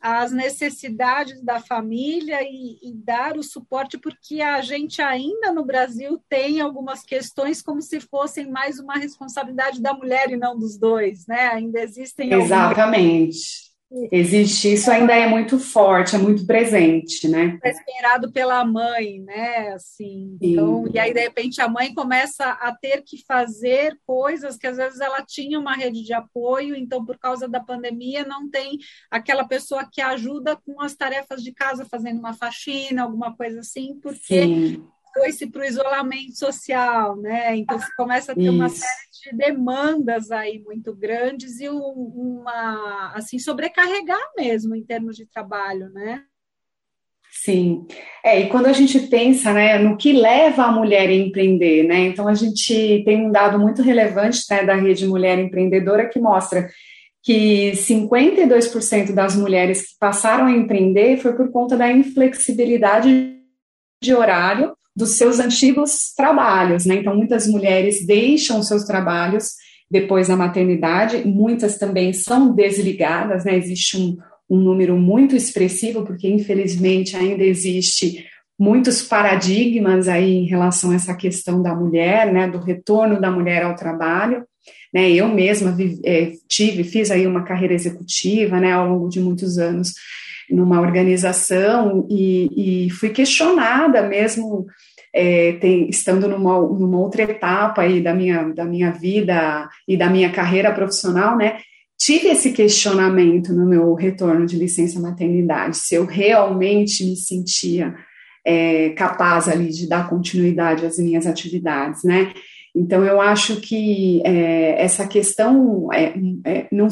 as 0.00 0.32
necessidades 0.32 1.42
da 1.42 1.60
família 1.60 2.40
e, 2.42 2.78
e, 2.82 2.94
dar 2.94 3.36
o 3.36 3.42
suporte, 3.42 3.98
porque 3.98 4.40
a 4.40 4.62
gente 4.62 5.02
ainda 5.02 5.52
no 5.52 5.64
Brasil 5.64 6.22
tem 6.28 6.60
algumas 6.60 7.02
questões 7.02 7.60
como 7.60 7.82
se 7.82 8.00
fossem 8.00 8.50
mais 8.50 8.78
uma 8.78 8.94
responsabilidade 8.94 9.82
da 9.82 9.92
mulher 9.92 10.30
e 10.30 10.36
não 10.36 10.58
dos 10.58 10.78
dois, 10.78 11.26
né? 11.26 11.48
Ainda 11.48 11.80
existem 11.80 12.32
exatamente 12.32 13.75
Existe, 14.10 14.72
isso 14.72 14.90
ainda 14.90 15.14
é 15.14 15.28
muito 15.28 15.60
forte, 15.60 16.16
é 16.16 16.18
muito 16.18 16.44
presente, 16.44 17.28
né? 17.28 17.56
É 17.62 17.70
esperado 17.70 18.32
pela 18.32 18.64
mãe, 18.64 19.20
né? 19.20 19.68
Assim, 19.74 20.36
então, 20.40 20.88
e 20.92 20.98
aí, 20.98 21.14
de 21.14 21.20
repente, 21.20 21.60
a 21.60 21.68
mãe 21.68 21.94
começa 21.94 22.44
a 22.44 22.74
ter 22.74 23.02
que 23.02 23.24
fazer 23.24 23.96
coisas 24.04 24.56
que 24.56 24.66
às 24.66 24.76
vezes 24.76 25.00
ela 25.00 25.22
tinha 25.24 25.58
uma 25.58 25.76
rede 25.76 26.02
de 26.02 26.12
apoio, 26.12 26.74
então, 26.74 27.04
por 27.04 27.16
causa 27.16 27.48
da 27.48 27.60
pandemia, 27.60 28.24
não 28.24 28.50
tem 28.50 28.76
aquela 29.08 29.46
pessoa 29.46 29.88
que 29.90 30.00
ajuda 30.00 30.56
com 30.56 30.80
as 30.80 30.96
tarefas 30.96 31.40
de 31.40 31.52
casa, 31.52 31.86
fazendo 31.88 32.18
uma 32.18 32.34
faxina, 32.34 33.04
alguma 33.04 33.36
coisa 33.36 33.60
assim, 33.60 33.98
porque 34.02 34.42
Sim 34.42 34.86
foi-se 35.16 35.46
para 35.46 35.62
o 35.62 35.64
isolamento 35.64 36.36
social, 36.38 37.16
né? 37.16 37.56
Então 37.56 37.78
você 37.78 37.88
começa 37.96 38.32
a 38.32 38.34
ter 38.34 38.42
Isso. 38.42 38.52
uma 38.52 38.68
série 38.68 39.30
de 39.30 39.36
demandas 39.36 40.30
aí 40.30 40.60
muito 40.60 40.94
grandes 40.94 41.58
e 41.60 41.68
uma 41.68 43.12
assim 43.14 43.38
sobrecarregar 43.38 44.20
mesmo 44.36 44.74
em 44.74 44.84
termos 44.84 45.16
de 45.16 45.26
trabalho, 45.26 45.88
né? 45.90 46.22
Sim, 47.30 47.86
é, 48.24 48.40
e 48.40 48.48
quando 48.48 48.66
a 48.66 48.72
gente 48.72 48.98
pensa 48.98 49.52
né, 49.52 49.78
no 49.78 49.96
que 49.96 50.12
leva 50.12 50.64
a 50.64 50.72
mulher 50.72 51.08
a 51.08 51.14
empreender, 51.14 51.82
né? 51.84 52.00
Então 52.06 52.28
a 52.28 52.34
gente 52.34 53.02
tem 53.04 53.26
um 53.26 53.30
dado 53.30 53.58
muito 53.58 53.82
relevante 53.82 54.40
né, 54.50 54.64
da 54.64 54.74
rede 54.74 55.06
Mulher 55.06 55.38
Empreendedora 55.38 56.08
que 56.08 56.18
mostra 56.18 56.68
que 57.22 57.72
52% 57.72 59.12
das 59.12 59.36
mulheres 59.36 59.82
que 59.82 59.98
passaram 59.98 60.46
a 60.46 60.52
empreender 60.52 61.18
foi 61.18 61.34
por 61.34 61.50
conta 61.50 61.76
da 61.76 61.90
inflexibilidade 61.90 63.36
de 64.02 64.14
horário 64.14 64.76
dos 64.96 65.10
seus 65.10 65.38
antigos 65.38 66.14
trabalhos, 66.16 66.86
né? 66.86 66.94
Então, 66.94 67.14
muitas 67.14 67.46
mulheres 67.46 68.06
deixam 68.06 68.62
seus 68.62 68.84
trabalhos 68.84 69.50
depois 69.90 70.28
da 70.28 70.36
maternidade, 70.36 71.22
muitas 71.26 71.76
também 71.76 72.14
são 72.14 72.54
desligadas, 72.54 73.44
né? 73.44 73.56
Existe 73.56 73.98
um, 73.98 74.16
um 74.48 74.56
número 74.56 74.96
muito 74.96 75.36
expressivo, 75.36 76.02
porque 76.04 76.26
infelizmente 76.26 77.14
ainda 77.14 77.44
existe 77.44 78.24
muitos 78.58 79.02
paradigmas 79.02 80.08
aí 80.08 80.32
em 80.32 80.46
relação 80.46 80.90
a 80.90 80.94
essa 80.94 81.14
questão 81.14 81.62
da 81.62 81.74
mulher, 81.74 82.32
né? 82.32 82.48
Do 82.48 82.58
retorno 82.58 83.20
da 83.20 83.30
mulher 83.30 83.64
ao 83.64 83.76
trabalho. 83.76 84.44
Né, 84.94 85.10
eu 85.12 85.28
mesma 85.28 85.76
é, 86.04 86.32
tive, 86.48 86.82
fiz 86.82 87.10
aí 87.10 87.26
uma 87.26 87.42
carreira 87.42 87.74
executiva, 87.74 88.58
né, 88.58 88.72
ao 88.72 88.88
longo 88.88 89.08
de 89.08 89.20
muitos 89.20 89.58
anos, 89.58 89.92
numa 90.48 90.80
organização 90.80 92.06
e, 92.08 92.86
e 92.86 92.90
fui 92.90 93.10
questionada 93.10 94.08
mesmo 94.08 94.66
é, 95.16 95.52
tem, 95.54 95.88
estando 95.88 96.28
numa, 96.28 96.60
numa 96.60 96.98
outra 96.98 97.22
etapa 97.22 97.80
aí 97.80 98.02
da 98.02 98.12
minha, 98.12 98.50
da 98.50 98.66
minha 98.66 98.90
vida 98.92 99.66
e 99.88 99.96
da 99.96 100.10
minha 100.10 100.30
carreira 100.30 100.70
profissional, 100.70 101.38
né, 101.38 101.56
tive 101.98 102.28
esse 102.28 102.52
questionamento 102.52 103.54
no 103.54 103.66
meu 103.66 103.94
retorno 103.94 104.44
de 104.44 104.58
licença 104.58 105.00
maternidade, 105.00 105.78
se 105.78 105.94
eu 105.94 106.04
realmente 106.04 107.02
me 107.02 107.16
sentia 107.16 107.94
é, 108.44 108.90
capaz 108.90 109.48
ali 109.48 109.70
de 109.70 109.88
dar 109.88 110.06
continuidade 110.08 110.84
às 110.84 110.98
minhas 110.98 111.26
atividades, 111.26 112.04
né, 112.04 112.32
então, 112.78 113.02
eu 113.02 113.22
acho 113.22 113.58
que 113.62 114.20
é, 114.22 114.82
essa 114.82 115.08
questão, 115.08 115.90
é, 115.94 116.12
é, 116.44 116.66
não, 116.70 116.88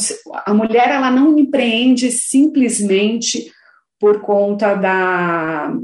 a 0.46 0.54
mulher 0.54 0.88
ela 0.88 1.10
não 1.10 1.38
empreende 1.38 2.10
simplesmente 2.10 3.52
por 4.00 4.22
conta 4.22 4.74
da, 4.74 5.76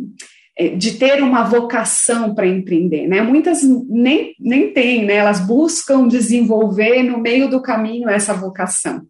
de 0.68 0.92
ter 0.92 1.22
uma 1.22 1.42
vocação 1.44 2.34
para 2.34 2.46
empreender, 2.46 3.06
né? 3.06 3.22
Muitas 3.22 3.62
nem, 3.62 4.34
nem 4.38 4.72
têm, 4.72 5.04
né? 5.04 5.16
Elas 5.16 5.40
buscam 5.40 6.06
desenvolver 6.06 7.02
no 7.02 7.18
meio 7.18 7.48
do 7.48 7.62
caminho 7.62 8.08
essa 8.08 8.34
vocação, 8.34 9.02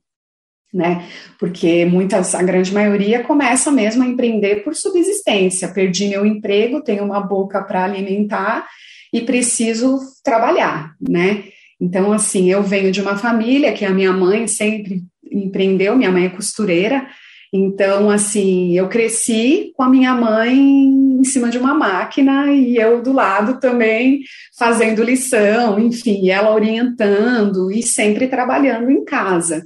né? 0.73 1.05
Porque 1.39 1.85
muitas, 1.85 2.35
a 2.35 2.43
grande 2.43 2.73
maioria 2.73 3.25
começa 3.25 3.71
mesmo 3.71 4.03
a 4.03 4.07
empreender 4.07 4.63
por 4.63 4.77
subsistência. 4.77 5.69
Perdi 5.69 6.09
meu 6.09 6.25
emprego, 6.25 6.83
tenho 6.83 7.05
uma 7.05 7.21
boca 7.21 7.63
para 7.63 7.85
alimentar 7.85 8.67
e 9.13 9.21
preciso 9.21 9.99
trabalhar, 10.23 10.95
né? 11.01 11.45
Então, 11.81 12.13
assim, 12.13 12.51
eu 12.51 12.63
venho 12.63 12.93
de 12.93 13.01
uma 13.01 13.17
família 13.17 13.73
que 13.73 13.85
a 13.85 13.91
minha 13.91 14.13
mãe 14.13 14.47
sempre 14.47 15.03
empreendeu, 15.33 15.97
minha 15.97 16.13
mãe 16.13 16.27
é 16.27 16.29
costureira, 16.29 17.07
então, 17.53 18.09
assim, 18.09 18.77
eu 18.79 18.89
cresci 18.89 19.73
com 19.75 19.83
a 19.83 19.89
minha 19.89 20.15
mãe 20.15 21.10
em 21.21 21.25
cima 21.25 21.51
de 21.51 21.59
uma 21.59 21.75
máquina 21.75 22.51
e 22.53 22.77
eu 22.77 23.03
do 23.03 23.13
lado 23.13 23.61
também 23.61 24.21
fazendo 24.59 25.05
lição, 25.05 25.79
enfim, 25.79 26.31
ela 26.31 26.55
orientando 26.55 27.71
e 27.71 27.83
sempre 27.83 28.27
trabalhando 28.27 28.91
em 28.91 29.05
casa. 29.05 29.65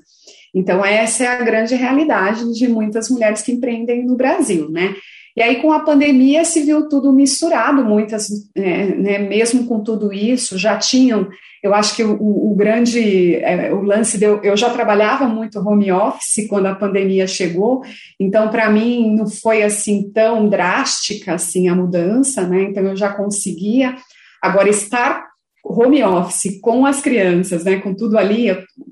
Então, 0.54 0.84
essa 0.84 1.24
é 1.24 1.26
a 1.28 1.42
grande 1.42 1.74
realidade 1.74 2.52
de 2.52 2.68
muitas 2.68 3.08
mulheres 3.08 3.42
que 3.42 3.52
empreendem 3.52 4.04
no 4.04 4.16
Brasil, 4.16 4.70
né? 4.70 4.94
E 5.36 5.42
aí, 5.42 5.56
com 5.56 5.72
a 5.72 5.80
pandemia, 5.80 6.44
se 6.44 6.60
viu 6.62 6.88
tudo 6.88 7.12
misturado, 7.12 7.84
muitas, 7.84 8.28
é, 8.54 8.94
né, 8.94 9.18
mesmo 9.18 9.66
com 9.66 9.82
tudo 9.82 10.12
isso, 10.12 10.56
já 10.56 10.78
tinham, 10.78 11.28
eu 11.64 11.74
acho 11.74 11.96
que 11.96 12.04
o, 12.04 12.12
o 12.20 12.54
grande, 12.54 13.36
é, 13.36 13.72
o 13.72 13.80
lance 13.80 14.18
deu, 14.18 14.38
eu 14.42 14.54
já 14.54 14.68
trabalhava 14.68 15.26
muito 15.26 15.58
home 15.58 15.90
office 15.90 16.46
quando 16.46 16.66
a 16.66 16.74
pandemia 16.74 17.26
chegou, 17.26 17.82
então, 18.20 18.50
para 18.50 18.68
mim, 18.68 19.16
não 19.16 19.26
foi 19.26 19.62
assim 19.62 20.10
tão 20.12 20.46
drástica, 20.46 21.32
assim, 21.32 21.66
a 21.70 21.74
mudança, 21.74 22.46
né, 22.46 22.64
então 22.64 22.84
eu 22.84 22.94
já 22.94 23.10
conseguia, 23.14 23.96
agora, 24.42 24.68
estar 24.68 25.24
home 25.64 26.04
office 26.04 26.60
com 26.60 26.84
as 26.84 27.00
crianças, 27.00 27.64
né, 27.64 27.80
com 27.80 27.94
tudo 27.94 28.18
ali, 28.18 28.48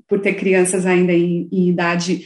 por 0.09 0.19
ter 0.19 0.33
crianças 0.33 0.87
ainda 0.87 1.13
em, 1.13 1.47
em 1.51 1.69
idade 1.69 2.25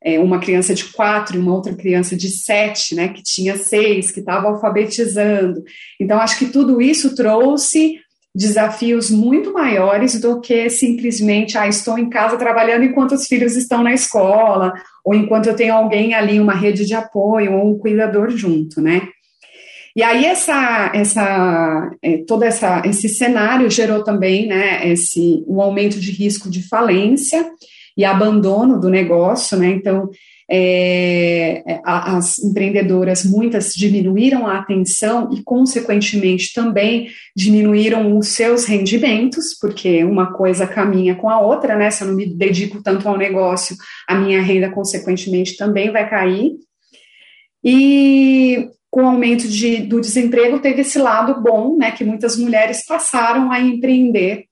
é, 0.00 0.20
uma 0.20 0.38
criança 0.38 0.72
de 0.72 0.84
quatro 0.84 1.34
e 1.36 1.40
uma 1.40 1.52
outra 1.52 1.74
criança 1.74 2.16
de 2.16 2.30
sete, 2.30 2.94
né, 2.94 3.08
que 3.08 3.24
tinha 3.24 3.56
seis, 3.56 4.12
que 4.12 4.20
estava 4.20 4.46
alfabetizando. 4.46 5.64
Então, 6.00 6.20
acho 6.20 6.38
que 6.38 6.46
tudo 6.46 6.80
isso 6.80 7.12
trouxe 7.16 7.98
desafios 8.34 9.10
muito 9.10 9.52
maiores 9.52 10.20
do 10.20 10.40
que 10.40 10.70
simplesmente, 10.70 11.58
ah, 11.58 11.66
estou 11.66 11.98
em 11.98 12.08
casa 12.08 12.36
trabalhando 12.36 12.84
enquanto 12.84 13.12
os 13.12 13.26
filhos 13.26 13.56
estão 13.56 13.82
na 13.82 13.92
escola, 13.92 14.72
ou 15.04 15.14
enquanto 15.14 15.48
eu 15.48 15.56
tenho 15.56 15.74
alguém 15.74 16.14
ali, 16.14 16.38
uma 16.38 16.54
rede 16.54 16.86
de 16.86 16.94
apoio, 16.94 17.54
ou 17.54 17.70
um 17.70 17.78
cuidador 17.78 18.30
junto, 18.30 18.80
né. 18.80 19.08
E 19.96 20.04
aí 20.04 20.24
essa, 20.24 20.92
essa, 20.94 21.90
é, 22.00 22.18
todo 22.18 22.44
essa, 22.44 22.82
esse 22.86 23.08
cenário 23.08 23.68
gerou 23.68 24.04
também, 24.04 24.46
né, 24.46 24.88
esse, 24.88 25.44
um 25.48 25.60
aumento 25.60 25.98
de 25.98 26.12
risco 26.12 26.48
de 26.48 26.62
falência, 26.68 27.44
e 27.96 28.04
abandono 28.04 28.80
do 28.80 28.88
negócio, 28.88 29.58
né? 29.58 29.68
Então, 29.68 30.08
é, 30.50 31.62
as 31.84 32.38
empreendedoras, 32.40 33.24
muitas 33.24 33.72
diminuíram 33.72 34.48
a 34.48 34.58
atenção 34.58 35.30
e, 35.32 35.42
consequentemente, 35.44 36.52
também 36.52 37.08
diminuíram 37.36 38.18
os 38.18 38.28
seus 38.28 38.64
rendimentos, 38.64 39.56
porque 39.60 40.02
uma 40.02 40.32
coisa 40.32 40.66
caminha 40.66 41.14
com 41.14 41.30
a 41.30 41.38
outra, 41.38 41.76
né? 41.76 41.90
Se 41.90 42.02
eu 42.02 42.08
não 42.08 42.16
me 42.16 42.26
dedico 42.26 42.82
tanto 42.82 43.08
ao 43.08 43.16
negócio, 43.16 43.76
a 44.08 44.16
minha 44.16 44.42
renda, 44.42 44.68
consequentemente, 44.70 45.56
também 45.56 45.92
vai 45.92 46.08
cair. 46.10 46.50
E 47.62 48.68
com 48.90 49.02
o 49.02 49.06
aumento 49.06 49.46
de, 49.46 49.78
do 49.78 50.00
desemprego, 50.00 50.58
teve 50.58 50.80
esse 50.80 50.98
lado 50.98 51.40
bom, 51.40 51.76
né? 51.76 51.92
Que 51.92 52.02
muitas 52.02 52.36
mulheres 52.36 52.84
passaram 52.84 53.52
a 53.52 53.60
empreender 53.60 54.49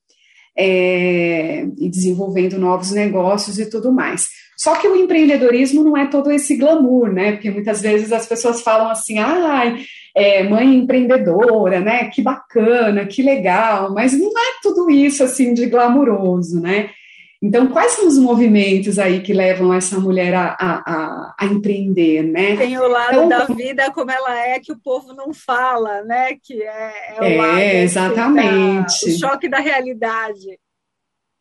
é, 0.58 1.64
e 1.78 1.88
desenvolvendo 1.88 2.58
novos 2.58 2.90
negócios 2.90 3.58
e 3.58 3.66
tudo 3.66 3.92
mais. 3.92 4.28
Só 4.56 4.74
que 4.74 4.88
o 4.88 4.96
empreendedorismo 4.96 5.84
não 5.84 5.96
é 5.96 6.06
todo 6.08 6.32
esse 6.32 6.56
glamour, 6.56 7.12
né? 7.12 7.32
Porque 7.32 7.48
muitas 7.48 7.80
vezes 7.80 8.12
as 8.12 8.26
pessoas 8.26 8.60
falam 8.60 8.90
assim, 8.90 9.20
ah, 9.20 9.76
é, 10.16 10.42
mãe 10.42 10.74
empreendedora, 10.74 11.78
né? 11.78 12.06
Que 12.06 12.20
bacana, 12.20 13.06
que 13.06 13.22
legal, 13.22 13.94
mas 13.94 14.18
não 14.18 14.30
é 14.30 14.58
tudo 14.60 14.90
isso 14.90 15.22
assim 15.22 15.54
de 15.54 15.66
glamuroso, 15.66 16.60
né? 16.60 16.90
Então, 17.40 17.68
quais 17.68 17.92
são 17.92 18.08
os 18.08 18.18
movimentos 18.18 18.98
aí 18.98 19.20
que 19.20 19.32
levam 19.32 19.72
essa 19.72 19.98
mulher 20.00 20.34
a, 20.34 20.56
a, 20.58 21.34
a 21.38 21.46
empreender, 21.46 22.24
né? 22.24 22.56
Tem 22.56 22.76
o 22.76 22.88
lado 22.88 23.12
então, 23.12 23.28
da 23.28 23.44
vida 23.44 23.92
como 23.92 24.10
ela 24.10 24.36
é, 24.36 24.58
que 24.58 24.72
o 24.72 24.78
povo 24.78 25.14
não 25.14 25.32
fala, 25.32 26.02
né? 26.02 26.36
Que 26.42 26.60
é, 26.60 27.16
é 27.16 27.20
o 27.20 27.24
é, 27.24 27.36
lado 27.36 27.60
exatamente. 27.60 29.06
Da, 29.06 29.12
o 29.12 29.18
choque 29.18 29.48
da 29.48 29.60
realidade. 29.60 30.58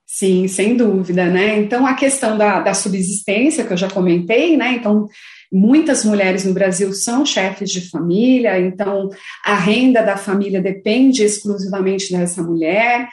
Sim, 0.06 0.48
sem 0.48 0.78
dúvida, 0.78 1.26
né? 1.26 1.58
Então, 1.58 1.86
a 1.86 1.96
questão 1.96 2.38
da, 2.38 2.62
da 2.62 2.74
subsistência, 2.76 3.66
que 3.66 3.74
eu 3.74 3.78
já 3.78 3.90
comentei, 3.90 4.56
né? 4.56 4.74
Então, 4.74 5.08
muitas 5.52 6.06
mulheres 6.06 6.46
no 6.46 6.54
Brasil 6.54 6.94
são 6.94 7.26
chefes 7.26 7.72
de 7.72 7.90
família, 7.90 8.60
então 8.60 9.10
a 9.44 9.56
renda 9.56 10.02
da 10.04 10.16
família 10.16 10.62
depende 10.62 11.24
exclusivamente 11.24 12.12
dessa 12.12 12.44
mulher. 12.44 13.10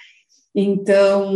Então, 0.56 1.32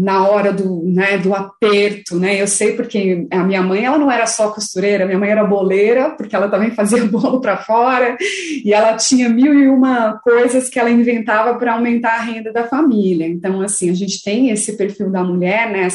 na 0.00 0.26
hora 0.26 0.50
do, 0.50 0.82
né, 0.84 1.18
do 1.18 1.34
aperto, 1.34 2.18
né, 2.18 2.40
eu 2.40 2.46
sei 2.46 2.72
porque 2.72 3.26
a 3.30 3.44
minha 3.44 3.60
mãe, 3.62 3.84
ela 3.84 3.98
não 3.98 4.10
era 4.10 4.26
só 4.26 4.50
costureira, 4.50 5.04
minha 5.04 5.18
mãe 5.18 5.28
era 5.28 5.44
boleira, 5.44 6.10
porque 6.16 6.34
ela 6.34 6.48
também 6.48 6.70
fazia 6.74 7.04
bolo 7.04 7.38
para 7.38 7.58
fora, 7.58 8.16
e 8.64 8.72
ela 8.72 8.96
tinha 8.96 9.28
mil 9.28 9.52
e 9.52 9.68
uma 9.68 10.18
coisas 10.24 10.70
que 10.70 10.78
ela 10.78 10.90
inventava 10.90 11.58
para 11.58 11.74
aumentar 11.74 12.14
a 12.14 12.22
renda 12.22 12.50
da 12.50 12.66
família. 12.66 13.28
Então, 13.28 13.60
assim, 13.60 13.90
a 13.90 13.94
gente 13.94 14.22
tem 14.22 14.48
esse 14.48 14.74
perfil 14.74 15.10
da 15.10 15.22
mulher, 15.22 15.70
né, 15.70 15.88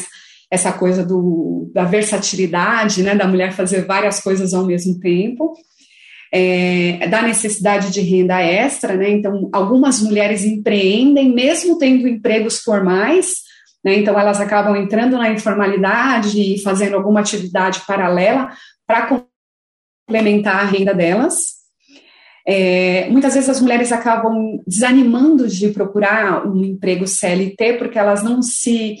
essa 0.48 0.72
coisa 0.72 1.04
do, 1.04 1.70
da 1.74 1.82
versatilidade, 1.82 3.02
né, 3.02 3.14
da 3.16 3.26
mulher 3.26 3.52
fazer 3.52 3.86
várias 3.86 4.20
coisas 4.20 4.54
ao 4.54 4.64
mesmo 4.64 5.00
tempo, 5.00 5.52
é, 6.32 7.06
da 7.08 7.22
necessidade 7.22 7.90
de 7.90 8.00
renda 8.00 8.40
extra, 8.40 8.94
né, 8.94 9.10
então 9.10 9.48
algumas 9.52 10.00
mulheres 10.02 10.44
empreendem 10.44 11.32
mesmo 11.34 11.78
tendo 11.78 12.06
empregos 12.06 12.60
formais, 12.60 13.36
né, 13.84 13.94
então 13.96 14.18
elas 14.18 14.40
acabam 14.40 14.76
entrando 14.76 15.16
na 15.16 15.30
informalidade 15.30 16.40
e 16.40 16.62
fazendo 16.62 16.96
alguma 16.96 17.20
atividade 17.20 17.82
paralela 17.86 18.50
para 18.86 19.24
complementar 20.06 20.60
a 20.60 20.64
renda 20.64 20.94
delas, 20.94 21.58
é, 22.50 23.06
muitas 23.10 23.34
vezes 23.34 23.50
as 23.50 23.60
mulheres 23.60 23.92
acabam 23.92 24.58
desanimando 24.66 25.46
de 25.46 25.68
procurar 25.68 26.46
um 26.46 26.64
emprego 26.64 27.06
CLT 27.06 27.74
porque 27.74 27.98
elas 27.98 28.22
não 28.22 28.40
se 28.40 28.96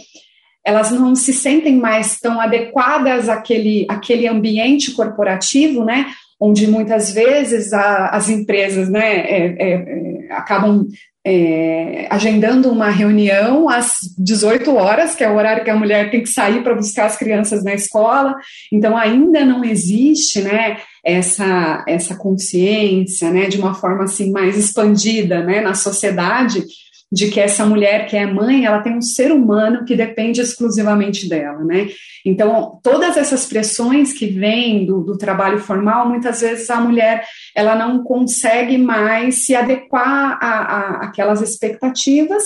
elas 0.62 0.90
não 0.90 1.14
se 1.14 1.32
sentem 1.32 1.74
mais 1.74 2.20
tão 2.20 2.38
adequadas 2.38 3.26
àquele, 3.26 3.86
àquele 3.88 4.28
ambiente 4.28 4.90
corporativo, 4.92 5.82
né? 5.82 6.12
Onde 6.40 6.66
muitas 6.66 7.12
vezes 7.12 7.72
a, 7.72 8.08
as 8.08 8.28
empresas 8.28 8.88
né, 8.88 9.16
é, 9.16 9.56
é, 9.58 9.72
é 9.72 10.32
acabam 10.32 10.86
é, 11.26 12.06
agendando 12.10 12.70
uma 12.70 12.88
reunião 12.88 13.68
às 13.68 13.96
18 14.16 14.74
horas, 14.74 15.14
que 15.14 15.22
é 15.22 15.30
o 15.30 15.36
horário 15.36 15.62
que 15.62 15.70
a 15.70 15.76
mulher 15.76 16.10
tem 16.10 16.22
que 16.22 16.28
sair 16.28 16.62
para 16.62 16.74
buscar 16.74 17.06
as 17.06 17.18
crianças 17.18 17.62
na 17.62 17.74
escola. 17.74 18.34
Então, 18.72 18.96
ainda 18.96 19.44
não 19.44 19.64
existe 19.64 20.40
né, 20.40 20.78
essa, 21.04 21.84
essa 21.86 22.16
consciência 22.16 23.30
né, 23.30 23.46
de 23.46 23.58
uma 23.58 23.74
forma 23.74 24.04
assim 24.04 24.30
mais 24.30 24.56
expandida 24.56 25.42
né, 25.42 25.60
na 25.60 25.74
sociedade 25.74 26.64
de 27.10 27.28
que 27.28 27.40
essa 27.40 27.64
mulher 27.64 28.06
que 28.06 28.16
é 28.16 28.26
mãe, 28.26 28.66
ela 28.66 28.80
tem 28.80 28.96
um 28.96 29.02
ser 29.02 29.32
humano 29.32 29.84
que 29.84 29.96
depende 29.96 30.40
exclusivamente 30.40 31.28
dela, 31.28 31.64
né? 31.64 31.88
Então, 32.24 32.78
todas 32.82 33.16
essas 33.16 33.46
pressões 33.46 34.12
que 34.12 34.26
vêm 34.26 34.84
do, 34.84 35.02
do, 35.02 35.16
trabalho 35.16 35.58
formal, 35.58 36.08
muitas 36.08 36.42
vezes 36.42 36.68
a 36.68 36.80
mulher, 36.80 37.24
ela 37.54 37.74
não 37.74 38.02
consegue 38.04 38.76
mais 38.76 39.46
se 39.46 39.54
adequar 39.54 40.38
a, 40.40 40.48
a 40.48 41.04
aquelas 41.06 41.40
expectativas, 41.40 42.44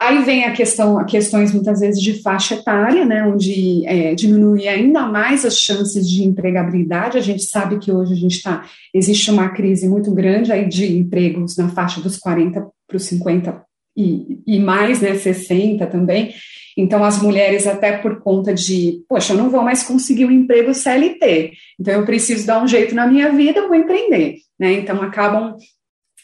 Aí 0.00 0.22
vem 0.22 0.44
a 0.44 0.52
questão, 0.52 1.04
questões 1.04 1.52
muitas 1.52 1.80
vezes 1.80 2.00
de 2.00 2.22
faixa 2.22 2.54
etária, 2.54 3.04
né, 3.04 3.24
onde 3.24 3.84
é, 3.84 4.14
diminui 4.14 4.68
ainda 4.68 5.02
mais 5.08 5.44
as 5.44 5.58
chances 5.58 6.08
de 6.08 6.22
empregabilidade. 6.22 7.18
A 7.18 7.20
gente 7.20 7.42
sabe 7.42 7.80
que 7.80 7.90
hoje 7.90 8.12
a 8.12 8.16
gente 8.16 8.36
está, 8.36 8.64
existe 8.94 9.28
uma 9.28 9.48
crise 9.48 9.88
muito 9.88 10.12
grande 10.12 10.52
aí 10.52 10.68
de 10.68 10.96
empregos 10.96 11.56
na 11.56 11.68
faixa 11.68 12.00
dos 12.00 12.16
40 12.16 12.64
para 12.86 12.96
os 12.96 13.02
50 13.06 13.67
e, 13.98 14.40
e 14.46 14.60
mais, 14.60 15.00
né, 15.00 15.16
60 15.16 15.84
também. 15.88 16.32
Então, 16.76 17.02
as 17.02 17.20
mulheres, 17.20 17.66
até 17.66 17.98
por 17.98 18.20
conta 18.20 18.54
de, 18.54 19.02
poxa, 19.08 19.32
eu 19.32 19.36
não 19.36 19.50
vou 19.50 19.62
mais 19.62 19.82
conseguir 19.82 20.24
um 20.24 20.30
emprego 20.30 20.72
CLT, 20.72 21.52
então 21.78 21.94
eu 21.94 22.06
preciso 22.06 22.46
dar 22.46 22.62
um 22.62 22.68
jeito 22.68 22.94
na 22.94 23.04
minha 23.04 23.32
vida, 23.32 23.66
vou 23.66 23.74
empreender, 23.74 24.36
né? 24.56 24.74
Então, 24.74 25.02
acabam 25.02 25.56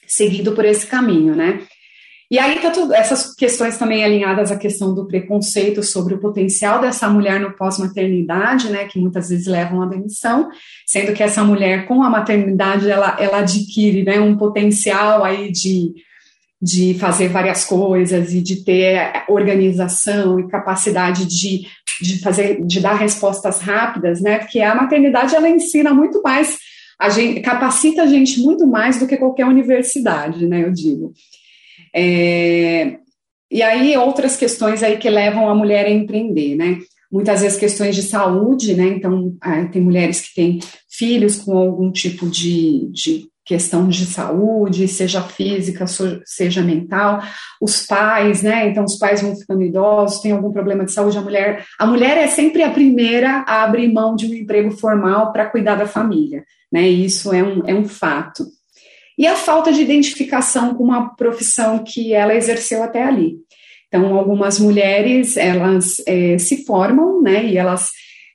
seguindo 0.07 0.53
por 0.53 0.65
esse 0.65 0.87
caminho, 0.87 1.35
né? 1.35 1.61
E 2.31 2.39
aí 2.39 2.61
tá 2.61 2.71
tudo, 2.71 2.95
essas 2.95 3.35
questões 3.35 3.77
também 3.77 4.05
alinhadas 4.05 4.51
à 4.51 4.57
questão 4.57 4.95
do 4.95 5.07
preconceito 5.07 5.83
sobre 5.83 6.15
o 6.15 6.21
potencial 6.21 6.81
dessa 6.81 7.09
mulher 7.09 7.41
no 7.41 7.53
pós-maternidade, 7.53 8.71
né, 8.71 8.87
que 8.87 8.99
muitas 8.99 9.29
vezes 9.29 9.47
levam 9.47 9.83
à 9.83 9.87
demissão, 9.87 10.49
sendo 10.87 11.13
que 11.13 11.23
essa 11.23 11.45
mulher 11.45 11.87
com 11.87 12.03
a 12.03 12.11
maternidade 12.11 12.91
ela, 12.91 13.17
ela 13.21 13.39
adquire, 13.39 14.03
né, 14.03 14.19
um 14.21 14.37
potencial 14.37 15.23
aí 15.23 15.53
de, 15.53 15.93
de 16.61 16.95
fazer 16.95 17.29
várias 17.29 17.65
coisas 17.65 18.33
e 18.33 18.41
de 18.41 18.65
ter 18.65 19.25
organização 19.29 20.39
e 20.41 20.49
capacidade 20.49 21.27
de, 21.27 21.67
de 22.01 22.21
fazer, 22.21 22.65
de 22.65 22.81
dar 22.81 22.95
respostas 22.95 23.61
rápidas, 23.61 24.21
né, 24.21 24.39
porque 24.39 24.61
a 24.61 24.75
maternidade 24.75 25.35
ela 25.35 25.49
ensina 25.49 25.93
muito 25.93 26.23
mais 26.23 26.59
a 26.99 27.11
gente, 27.11 27.41
capacita 27.41 28.03
a 28.03 28.07
gente 28.07 28.41
muito 28.41 28.67
mais 28.67 28.99
do 28.99 29.07
que 29.07 29.17
qualquer 29.17 29.47
universidade, 29.47 30.47
né, 30.47 30.65
eu 30.65 30.73
digo. 30.73 31.13
É, 31.95 32.97
e 33.51 33.63
aí 33.63 33.97
outras 33.97 34.37
questões 34.37 34.83
aí 34.83 34.97
que 34.97 35.09
levam 35.09 35.49
a 35.49 35.55
mulher 35.55 35.87
a 35.87 35.91
empreender, 35.91 36.57
né? 36.57 36.79
Muitas 37.11 37.43
vezes 37.43 37.57
questões 37.57 37.95
de 37.95 38.03
saúde, 38.03 38.75
né? 38.75 38.87
Então, 38.89 39.37
é, 39.45 39.65
tem 39.67 39.81
mulheres 39.81 40.21
que 40.21 40.35
têm 40.35 40.59
filhos 40.91 41.37
com 41.37 41.57
algum 41.57 41.93
tipo 41.93 42.29
de, 42.29 42.91
de 42.91 43.29
questão 43.45 43.89
de 43.89 44.07
saúde, 44.07 44.89
seja 44.89 45.23
física, 45.23 45.85
seja 46.25 46.63
mental, 46.63 47.23
os 47.61 47.87
pais, 47.87 48.43
né? 48.43 48.69
Então 48.69 48.85
os 48.85 48.97
pais 48.97 49.21
vão 49.21 49.37
ficando 49.37 49.63
idosos, 49.63 50.21
tem 50.21 50.33
algum 50.33 50.51
problema 50.51 50.85
de 50.85 50.93
saúde, 50.93 51.19
a 51.19 51.23
mulher, 51.23 51.65
a 51.79 51.87
mulher 51.87 52.17
é 52.17 52.27
sempre 52.27 52.63
a 52.63 52.71
primeira 52.71 53.45
a 53.47 53.63
abrir 53.63 53.93
mão 53.93 54.17
de 54.17 54.27
um 54.27 54.35
emprego 54.35 54.71
formal 54.71 55.33
para 55.33 55.47
cuidar 55.47 55.75
da 55.75 55.87
família, 55.87 56.45
né? 56.73 56.89
Isso 56.89 57.33
é 57.33 57.43
um, 57.43 57.63
é 57.67 57.75
um 57.75 57.85
fato 57.85 58.45
e 59.17 59.27
a 59.27 59.37
falta 59.37 59.73
de 59.73 59.81
identificação 59.81 60.75
com 60.75 60.83
uma 60.83 61.15
profissão 61.15 61.85
que 61.85 62.13
ela 62.13 62.35
exerceu 62.35 62.83
até 62.83 63.05
ali. 63.05 63.37
Então, 63.87 64.17
algumas 64.17 64.59
mulheres, 64.59 65.37
elas 65.37 66.03
é, 66.07 66.37
se 66.37 66.65
formam, 66.65 67.23
né, 67.23 67.45
e 67.47 67.57
elas 67.57 67.91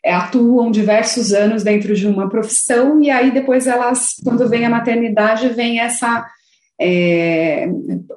atuam 0.06 0.72
diversos 0.72 1.34
anos 1.34 1.64
dentro 1.64 1.94
de 1.94 2.08
uma 2.08 2.30
profissão, 2.30 3.02
e 3.02 3.10
aí 3.10 3.32
depois 3.32 3.68
elas, 3.68 4.16
quando 4.24 4.48
vem 4.48 4.66
a 4.66 4.70
maternidade, 4.70 5.50
vem 5.50 5.80
essa... 5.80 6.26
É, 6.82 7.68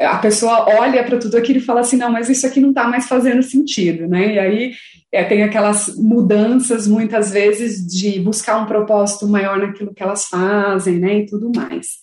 a 0.01 0.18
pessoa 0.18 0.66
olha 0.79 1.03
para 1.03 1.18
tudo 1.18 1.37
aquilo 1.37 1.59
e 1.59 1.62
fala 1.62 1.81
assim, 1.81 1.97
não, 1.97 2.12
mas 2.12 2.29
isso 2.29 2.47
aqui 2.47 2.61
não 2.61 2.68
está 2.68 2.87
mais 2.87 3.09
fazendo 3.09 3.42
sentido, 3.42 4.07
né, 4.07 4.35
e 4.35 4.38
aí 4.38 4.73
é, 5.11 5.25
tem 5.25 5.42
aquelas 5.42 5.97
mudanças, 5.97 6.87
muitas 6.87 7.33
vezes, 7.33 7.85
de 7.85 8.21
buscar 8.21 8.62
um 8.62 8.66
propósito 8.66 9.27
maior 9.27 9.59
naquilo 9.59 9.92
que 9.92 10.03
elas 10.03 10.27
fazem, 10.27 10.99
né, 10.99 11.18
e 11.18 11.27
tudo 11.27 11.51
mais. 11.55 12.03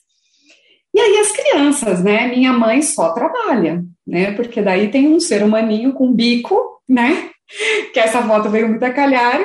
E 0.94 1.00
aí 1.00 1.18
as 1.18 1.32
crianças, 1.32 2.04
né? 2.04 2.28
Minha 2.28 2.52
mãe 2.52 2.82
só 2.82 3.13
trabalha, 3.13 3.84
né? 4.06 4.32
Porque 4.32 4.62
daí 4.62 4.89
tem 4.89 5.08
um 5.08 5.20
ser 5.20 5.44
humaninho 5.44 5.94
com 5.94 6.13
bico, 6.13 6.82
né? 6.88 7.30
Que 7.94 8.00
essa 8.00 8.22
foto 8.22 8.48
veio 8.48 8.70
muito 8.70 8.84
a 8.84 8.92
calhar, 8.92 9.42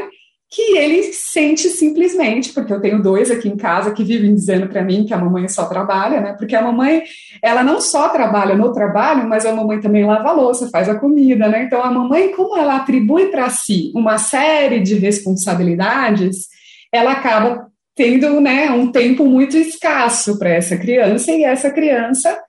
que 0.55 0.77
ele 0.77 1.03
sente 1.13 1.69
simplesmente, 1.69 2.53
porque 2.53 2.73
eu 2.73 2.81
tenho 2.81 3.03
dois 3.03 3.29
aqui 3.29 3.49
em 3.49 3.57
casa 3.57 3.93
que 3.93 4.05
vivem 4.05 4.33
dizendo 4.33 4.69
para 4.69 4.85
mim 4.85 5.05
que 5.05 5.13
a 5.13 5.19
mamãe 5.19 5.49
só 5.49 5.65
trabalha, 5.65 6.21
né? 6.21 6.33
Porque 6.39 6.55
a 6.55 6.63
mamãe, 6.63 7.03
ela 7.43 7.65
não 7.65 7.81
só 7.81 8.09
trabalha 8.11 8.55
no 8.55 8.73
trabalho, 8.73 9.29
mas 9.29 9.45
a 9.45 9.53
mamãe 9.53 9.81
também 9.81 10.07
lava 10.07 10.29
a 10.29 10.33
louça, 10.33 10.71
faz 10.71 10.89
a 10.89 10.95
comida, 10.95 11.49
né? 11.49 11.65
Então 11.65 11.83
a 11.83 11.91
mamãe, 11.91 12.31
como 12.31 12.57
ela 12.57 12.77
atribui 12.77 13.27
para 13.33 13.51
si 13.51 13.91
uma 13.97 14.17
série 14.17 14.79
de 14.79 14.95
responsabilidades, 14.95 16.47
ela 16.93 17.13
acaba 17.13 17.67
tendo 17.97 18.41
né, 18.41 18.71
um 18.71 18.93
tempo 18.93 19.25
muito 19.25 19.57
escasso 19.57 20.39
para 20.39 20.51
essa 20.51 20.77
criança, 20.77 21.33
e 21.33 21.45
essa 21.45 21.71
criança 21.71 22.41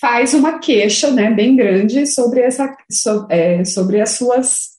faz 0.00 0.34
uma 0.34 0.58
queixa 0.58 1.10
né, 1.10 1.30
bem 1.30 1.56
grande 1.56 2.06
sobre, 2.06 2.40
essa, 2.40 2.74
é, 3.30 3.64
sobre 3.64 4.00
as, 4.00 4.10
suas, 4.10 4.73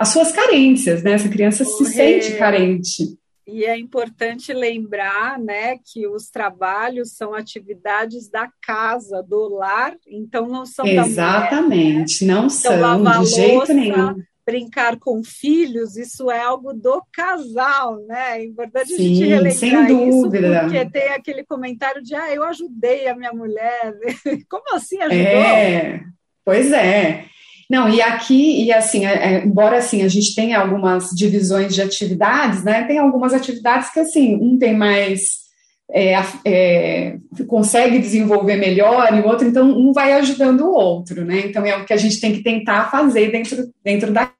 as 0.00 0.08
suas 0.08 0.32
carências, 0.32 1.02
né? 1.02 1.12
Essa 1.12 1.28
criança 1.28 1.62
se 1.62 1.84
sente 1.84 2.32
carente. 2.38 3.18
E 3.46 3.66
é 3.66 3.76
importante 3.76 4.52
lembrar, 4.52 5.38
né, 5.38 5.76
que 5.84 6.06
os 6.06 6.30
trabalhos 6.30 7.16
são 7.16 7.34
atividades 7.34 8.30
da 8.30 8.48
casa, 8.62 9.22
do 9.22 9.48
lar, 9.48 9.94
então 10.08 10.48
não 10.48 10.64
são 10.64 10.86
Exatamente, 10.86 12.24
mulher, 12.24 12.34
né? 12.34 12.40
não 12.40 12.46
então, 12.46 12.50
são 12.50 13.22
de 13.24 13.30
jeito 13.30 13.74
nenhum 13.74 14.14
brincar 14.46 14.98
com 14.98 15.22
filhos, 15.22 15.96
isso 15.96 16.30
é 16.30 16.40
algo 16.40 16.72
do 16.72 17.02
casal, 17.12 18.00
né? 18.06 18.40
É 18.40 18.44
importante 18.44 18.88
Sim, 18.88 18.94
a 18.94 18.98
gente 18.98 19.24
relembrar 19.24 19.52
sem 19.54 19.86
dúvida. 19.86 20.48
isso, 20.48 20.60
porque 20.60 20.90
tem 20.90 21.08
aquele 21.10 21.44
comentário 21.44 22.02
de, 22.02 22.14
ah, 22.16 22.34
eu 22.34 22.42
ajudei 22.42 23.06
a 23.06 23.14
minha 23.14 23.32
mulher. 23.32 23.94
Como 24.50 24.74
assim 24.74 24.98
ajudou? 24.98 25.20
É, 25.20 26.00
pois 26.44 26.72
é. 26.72 27.26
Não, 27.70 27.88
e 27.88 28.02
aqui, 28.02 28.64
e 28.64 28.72
assim, 28.72 29.06
é, 29.06 29.12
é, 29.12 29.44
embora 29.44 29.78
assim 29.78 30.02
a 30.02 30.08
gente 30.08 30.34
tenha 30.34 30.58
algumas 30.58 31.10
divisões 31.10 31.72
de 31.72 31.80
atividades, 31.80 32.64
né? 32.64 32.82
Tem 32.82 32.98
algumas 32.98 33.32
atividades 33.32 33.90
que 33.92 34.00
assim, 34.00 34.34
um 34.34 34.58
tem 34.58 34.76
mais 34.76 35.38
é, 35.92 36.14
é, 36.44 37.16
consegue 37.46 38.00
desenvolver 38.00 38.56
melhor 38.56 39.14
e 39.14 39.20
o 39.20 39.26
outro, 39.26 39.46
então 39.46 39.70
um 39.70 39.92
vai 39.92 40.14
ajudando 40.14 40.62
o 40.62 40.72
outro, 40.72 41.24
né? 41.24 41.46
Então 41.46 41.64
é 41.64 41.76
o 41.76 41.84
que 41.84 41.92
a 41.92 41.96
gente 41.96 42.20
tem 42.20 42.32
que 42.32 42.42
tentar 42.42 42.90
fazer 42.90 43.30
dentro, 43.30 43.72
dentro 43.84 44.12
da 44.12 44.32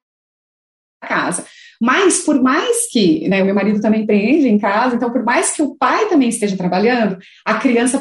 casa. 1.00 1.44
Mas, 1.80 2.24
por 2.24 2.42
mais 2.42 2.90
que, 2.90 3.28
né, 3.28 3.42
meu 3.42 3.54
marido 3.54 3.80
também 3.80 4.02
empreende 4.02 4.48
em 4.48 4.58
casa, 4.58 4.96
então, 4.96 5.10
por 5.10 5.24
mais 5.24 5.52
que 5.52 5.62
o 5.62 5.74
pai 5.76 6.08
também 6.08 6.28
esteja 6.28 6.56
trabalhando, 6.56 7.16
a 7.44 7.54
criança 7.54 7.98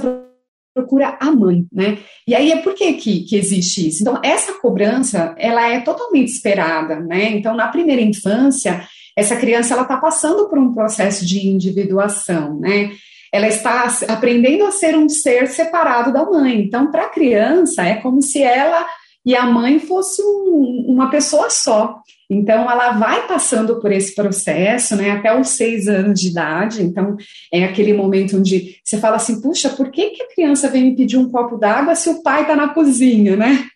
procura 0.79 1.17
a 1.19 1.31
mãe, 1.31 1.65
né? 1.71 1.97
E 2.27 2.33
aí 2.33 2.51
é 2.51 2.57
por 2.57 2.73
que, 2.73 2.93
que, 2.93 3.21
que 3.21 3.35
existe 3.35 3.87
isso? 3.87 4.01
Então, 4.01 4.19
essa 4.23 4.53
cobrança, 4.53 5.35
ela 5.37 5.67
é 5.67 5.79
totalmente 5.81 6.29
esperada, 6.29 6.99
né? 6.99 7.31
Então, 7.31 7.55
na 7.55 7.67
primeira 7.67 8.01
infância, 8.01 8.87
essa 9.15 9.35
criança, 9.35 9.73
ela 9.73 9.83
está 9.83 9.97
passando 9.97 10.47
por 10.47 10.57
um 10.57 10.73
processo 10.73 11.25
de 11.25 11.47
individuação, 11.47 12.59
né? 12.59 12.91
Ela 13.31 13.47
está 13.47 13.85
aprendendo 14.07 14.65
a 14.65 14.71
ser 14.71 14.97
um 14.97 15.07
ser 15.07 15.47
separado 15.47 16.11
da 16.11 16.25
mãe. 16.25 16.61
Então, 16.61 16.89
para 16.89 17.05
a 17.05 17.09
criança, 17.09 17.83
é 17.83 17.95
como 17.95 18.21
se 18.21 18.41
ela 18.41 18.85
e 19.29 19.35
a 19.35 19.45
mãe 19.45 19.77
fosse 19.77 20.23
um, 20.23 20.85
uma 20.87 21.11
pessoa 21.11 21.51
só. 21.51 22.01
Então, 22.27 22.69
ela 22.69 22.93
vai 22.93 23.27
passando 23.27 23.79
por 23.79 23.91
esse 23.91 24.15
processo, 24.15 24.95
né, 24.95 25.11
até 25.11 25.39
os 25.39 25.49
seis 25.49 25.87
anos 25.87 26.19
de 26.19 26.29
idade. 26.29 26.81
Então, 26.81 27.15
é 27.53 27.63
aquele 27.63 27.93
momento 27.93 28.37
onde 28.37 28.77
você 28.83 28.97
fala 28.97 29.17
assim: 29.17 29.39
puxa, 29.39 29.69
por 29.69 29.91
que, 29.91 30.09
que 30.09 30.23
a 30.23 30.33
criança 30.33 30.67
vem 30.67 30.85
me 30.85 30.95
pedir 30.95 31.17
um 31.17 31.29
copo 31.29 31.57
d'água 31.57 31.93
se 31.93 32.09
o 32.09 32.23
pai 32.23 32.41
está 32.41 32.55
na 32.55 32.69
cozinha, 32.69 33.35
né? 33.35 33.65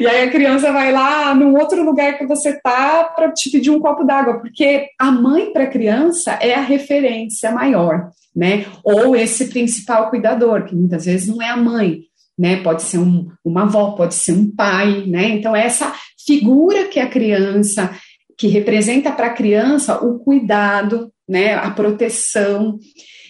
E 0.00 0.06
aí 0.06 0.22
a 0.24 0.30
criança 0.30 0.72
vai 0.72 0.90
lá 0.90 1.32
num 1.34 1.56
outro 1.56 1.82
lugar 1.84 2.18
que 2.18 2.26
você 2.26 2.60
tá 2.60 3.04
para 3.04 3.30
te 3.30 3.50
pedir 3.50 3.70
um 3.70 3.78
copo 3.78 4.02
d'água, 4.02 4.40
porque 4.40 4.88
a 4.98 5.12
mãe 5.12 5.52
para 5.52 5.64
a 5.64 5.70
criança 5.70 6.32
é 6.32 6.54
a 6.54 6.60
referência 6.60 7.52
maior, 7.52 8.10
né? 8.34 8.66
Ou 8.82 9.14
esse 9.14 9.46
principal 9.46 10.10
cuidador, 10.10 10.64
que 10.64 10.74
muitas 10.74 11.04
vezes 11.04 11.28
não 11.28 11.40
é 11.40 11.48
a 11.48 11.56
mãe, 11.56 12.00
né? 12.38 12.56
Pode 12.56 12.82
ser 12.82 12.98
um, 12.98 13.28
uma 13.44 13.62
avó, 13.62 13.92
pode 13.92 14.14
ser 14.14 14.32
um 14.32 14.50
pai, 14.50 15.04
né? 15.06 15.28
Então, 15.28 15.54
essa 15.54 15.92
figura 16.26 16.88
que 16.88 16.98
a 16.98 17.08
criança, 17.08 17.96
que 18.36 18.48
representa 18.48 19.12
para 19.12 19.28
a 19.28 19.34
criança 19.34 20.04
o 20.04 20.18
cuidado, 20.18 21.10
né? 21.28 21.54
A 21.54 21.70
proteção. 21.70 22.78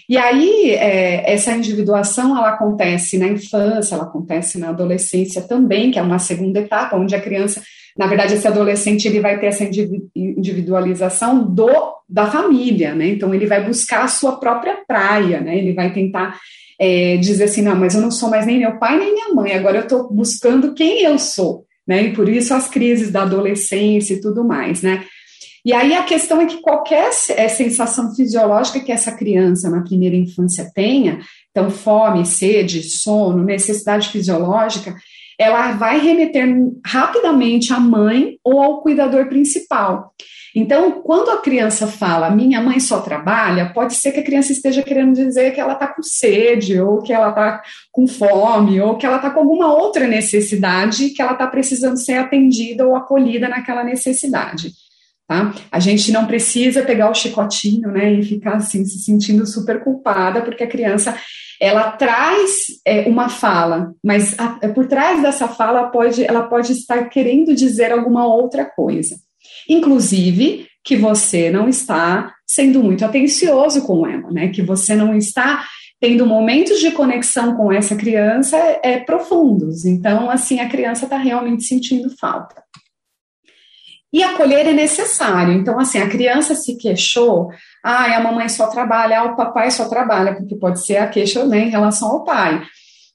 E 0.08 0.18
aí, 0.18 0.70
é, 0.72 1.32
essa 1.32 1.52
individuação, 1.52 2.36
ela 2.36 2.50
acontece 2.50 3.18
na 3.18 3.26
infância, 3.28 3.94
ela 3.94 4.04
acontece 4.04 4.58
na 4.58 4.68
adolescência 4.68 5.42
também, 5.42 5.90
que 5.90 5.98
é 5.98 6.02
uma 6.02 6.18
segunda 6.18 6.60
etapa, 6.60 6.96
onde 6.96 7.14
a 7.14 7.20
criança, 7.20 7.62
na 7.96 8.06
verdade, 8.06 8.34
esse 8.34 8.46
adolescente, 8.46 9.08
ele 9.08 9.20
vai 9.20 9.38
ter 9.38 9.46
essa 9.46 9.64
individualização 10.14 11.42
do, 11.42 11.70
da 12.08 12.26
família, 12.26 12.94
né? 12.94 13.08
Então, 13.08 13.34
ele 13.34 13.46
vai 13.46 13.64
buscar 13.64 14.04
a 14.04 14.08
sua 14.08 14.36
própria 14.38 14.78
praia, 14.86 15.40
né? 15.40 15.56
Ele 15.56 15.72
vai 15.72 15.92
tentar 15.92 16.38
é, 16.80 17.16
dizer 17.16 17.44
assim, 17.44 17.62
não, 17.62 17.76
mas 17.76 17.94
eu 17.94 18.00
não 18.00 18.10
sou 18.10 18.28
mais 18.30 18.46
nem 18.46 18.58
meu 18.58 18.78
pai 18.78 18.98
nem 18.98 19.12
minha 19.12 19.34
mãe, 19.34 19.52
agora 19.52 19.78
eu 19.78 19.82
estou 19.82 20.12
buscando 20.12 20.74
quem 20.74 21.02
eu 21.02 21.18
sou, 21.18 21.64
né? 21.86 22.02
E 22.04 22.12
por 22.12 22.28
isso 22.28 22.54
as 22.54 22.68
crises 22.68 23.10
da 23.10 23.22
adolescência 23.22 24.14
e 24.14 24.20
tudo 24.20 24.44
mais, 24.44 24.82
né? 24.82 25.04
E 25.64 25.72
aí 25.72 25.94
a 25.94 26.02
questão 26.02 26.40
é 26.42 26.46
que 26.46 26.60
qualquer 26.60 27.10
é, 27.30 27.48
sensação 27.48 28.14
fisiológica 28.14 28.80
que 28.80 28.92
essa 28.92 29.12
criança 29.12 29.70
na 29.70 29.82
primeira 29.82 30.14
infância 30.14 30.70
tenha, 30.74 31.20
então 31.50 31.70
fome, 31.70 32.26
sede, 32.26 32.82
sono, 32.82 33.42
necessidade 33.42 34.10
fisiológica, 34.10 34.94
ela 35.38 35.72
vai 35.72 35.98
remeter 35.98 36.46
rapidamente 36.84 37.72
à 37.72 37.80
mãe 37.80 38.38
ou 38.44 38.62
ao 38.62 38.82
cuidador 38.82 39.26
principal. 39.26 40.12
Então, 40.54 41.02
quando 41.02 41.30
a 41.30 41.38
criança 41.38 41.88
fala 41.88 42.30
minha 42.30 42.60
mãe 42.60 42.78
só 42.78 43.00
trabalha, 43.00 43.72
pode 43.74 43.94
ser 43.96 44.12
que 44.12 44.20
a 44.20 44.24
criança 44.24 44.52
esteja 44.52 44.84
querendo 44.84 45.12
dizer 45.12 45.52
que 45.52 45.60
ela 45.60 45.72
está 45.72 45.88
com 45.88 46.02
sede, 46.02 46.80
ou 46.80 47.02
que 47.02 47.12
ela 47.12 47.30
está 47.30 47.60
com 47.90 48.06
fome, 48.06 48.80
ou 48.80 48.96
que 48.96 49.04
ela 49.04 49.16
está 49.16 49.30
com 49.30 49.40
alguma 49.40 49.74
outra 49.74 50.06
necessidade 50.06 51.10
que 51.10 51.20
ela 51.20 51.32
está 51.32 51.46
precisando 51.48 51.96
ser 51.96 52.14
atendida 52.14 52.86
ou 52.86 52.94
acolhida 52.94 53.48
naquela 53.48 53.82
necessidade. 53.82 54.70
Tá? 55.26 55.52
A 55.72 55.80
gente 55.80 56.12
não 56.12 56.26
precisa 56.26 56.82
pegar 56.82 57.10
o 57.10 57.14
chicotinho 57.14 57.90
né, 57.90 58.12
e 58.12 58.22
ficar 58.22 58.56
assim 58.56 58.84
se 58.84 58.98
sentindo 58.98 59.46
super 59.46 59.82
culpada, 59.82 60.42
porque 60.42 60.62
a 60.62 60.68
criança 60.68 61.16
ela 61.60 61.92
traz 61.92 62.66
é, 62.84 63.08
uma 63.08 63.28
fala, 63.28 63.92
mas 64.04 64.38
a, 64.38 64.68
por 64.68 64.86
trás 64.86 65.22
dessa 65.22 65.48
fala 65.48 65.88
pode, 65.88 66.22
ela 66.22 66.42
pode 66.42 66.72
estar 66.72 67.08
querendo 67.08 67.54
dizer 67.54 67.90
alguma 67.90 68.26
outra 68.26 68.64
coisa. 68.64 69.16
Inclusive, 69.68 70.66
que 70.84 70.96
você 70.96 71.50
não 71.50 71.68
está 71.68 72.34
sendo 72.46 72.82
muito 72.82 73.04
atencioso 73.04 73.86
com 73.86 74.06
ela, 74.06 74.30
né? 74.30 74.48
Que 74.48 74.62
você 74.62 74.94
não 74.94 75.16
está 75.16 75.64
tendo 76.00 76.26
momentos 76.26 76.80
de 76.80 76.90
conexão 76.90 77.56
com 77.56 77.72
essa 77.72 77.96
criança 77.96 78.58
é, 78.82 78.98
profundos. 78.98 79.86
Então, 79.86 80.28
assim, 80.28 80.60
a 80.60 80.68
criança 80.68 81.04
está 81.06 81.16
realmente 81.16 81.64
sentindo 81.64 82.14
falta. 82.18 82.62
E 84.12 84.22
acolher 84.22 84.66
é 84.66 84.72
necessário. 84.72 85.54
Então, 85.54 85.80
assim, 85.80 85.98
a 85.98 86.08
criança 86.08 86.54
se 86.54 86.76
queixou, 86.76 87.48
ah, 87.82 88.16
a 88.16 88.20
mamãe 88.20 88.48
só 88.48 88.66
trabalha, 88.68 89.20
ah, 89.20 89.24
o 89.24 89.36
papai 89.36 89.70
só 89.70 89.88
trabalha, 89.88 90.36
porque 90.36 90.54
pode 90.54 90.84
ser 90.84 90.98
a 90.98 91.08
queixa 91.08 91.44
né, 91.46 91.60
em 91.60 91.70
relação 91.70 92.08
ao 92.10 92.24
pai. 92.24 92.62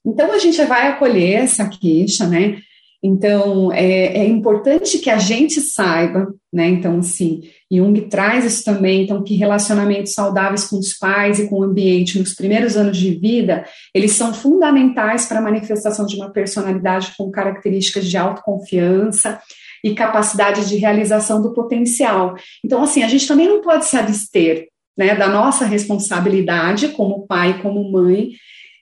Então, 0.06 0.32
a 0.32 0.40
gente 0.40 0.62
vai 0.66 0.88
acolher 0.88 1.44
essa 1.44 1.70
queixa, 1.70 2.26
né? 2.28 2.58
Então, 3.02 3.72
é, 3.72 4.18
é, 4.18 4.26
importante 4.28 5.00
que 5.00 5.10
a 5.10 5.18
gente 5.18 5.62
saiba, 5.62 6.34
né? 6.52 6.68
Então, 6.68 7.00
assim, 7.00 7.42
Jung 7.72 8.02
traz 8.10 8.44
isso 8.44 8.66
também, 8.66 9.04
então, 9.04 9.24
que 9.24 9.36
relacionamentos 9.36 10.12
saudáveis 10.14 10.66
com 10.66 10.78
os 10.78 10.94
pais 10.94 11.40
e 11.40 11.48
com 11.48 11.60
o 11.60 11.64
ambiente 11.64 12.20
nos 12.20 12.34
primeiros 12.34 12.76
anos 12.76 12.98
de 12.98 13.12
vida, 13.12 13.66
eles 13.96 14.12
são 14.12 14.34
fundamentais 14.34 15.26
para 15.26 15.40
a 15.40 15.42
manifestação 15.42 16.06
de 16.06 16.18
uma 16.18 16.30
personalidade 16.30 17.14
com 17.18 17.32
características 17.32 18.06
de 18.06 18.18
autoconfiança 18.18 19.40
e 19.82 19.96
capacidade 19.96 20.68
de 20.68 20.76
realização 20.76 21.42
do 21.42 21.54
potencial. 21.54 22.36
Então, 22.66 22.84
assim, 22.84 23.02
a 23.02 23.08
gente 23.08 23.26
também 23.26 23.48
não 23.48 23.62
pode 23.62 23.86
se 23.86 23.96
abster, 23.96 24.68
né, 24.98 25.16
da 25.16 25.30
nossa 25.30 25.64
responsabilidade 25.64 26.90
como 26.90 27.26
pai, 27.26 27.62
como 27.62 27.90
mãe, 27.90 28.32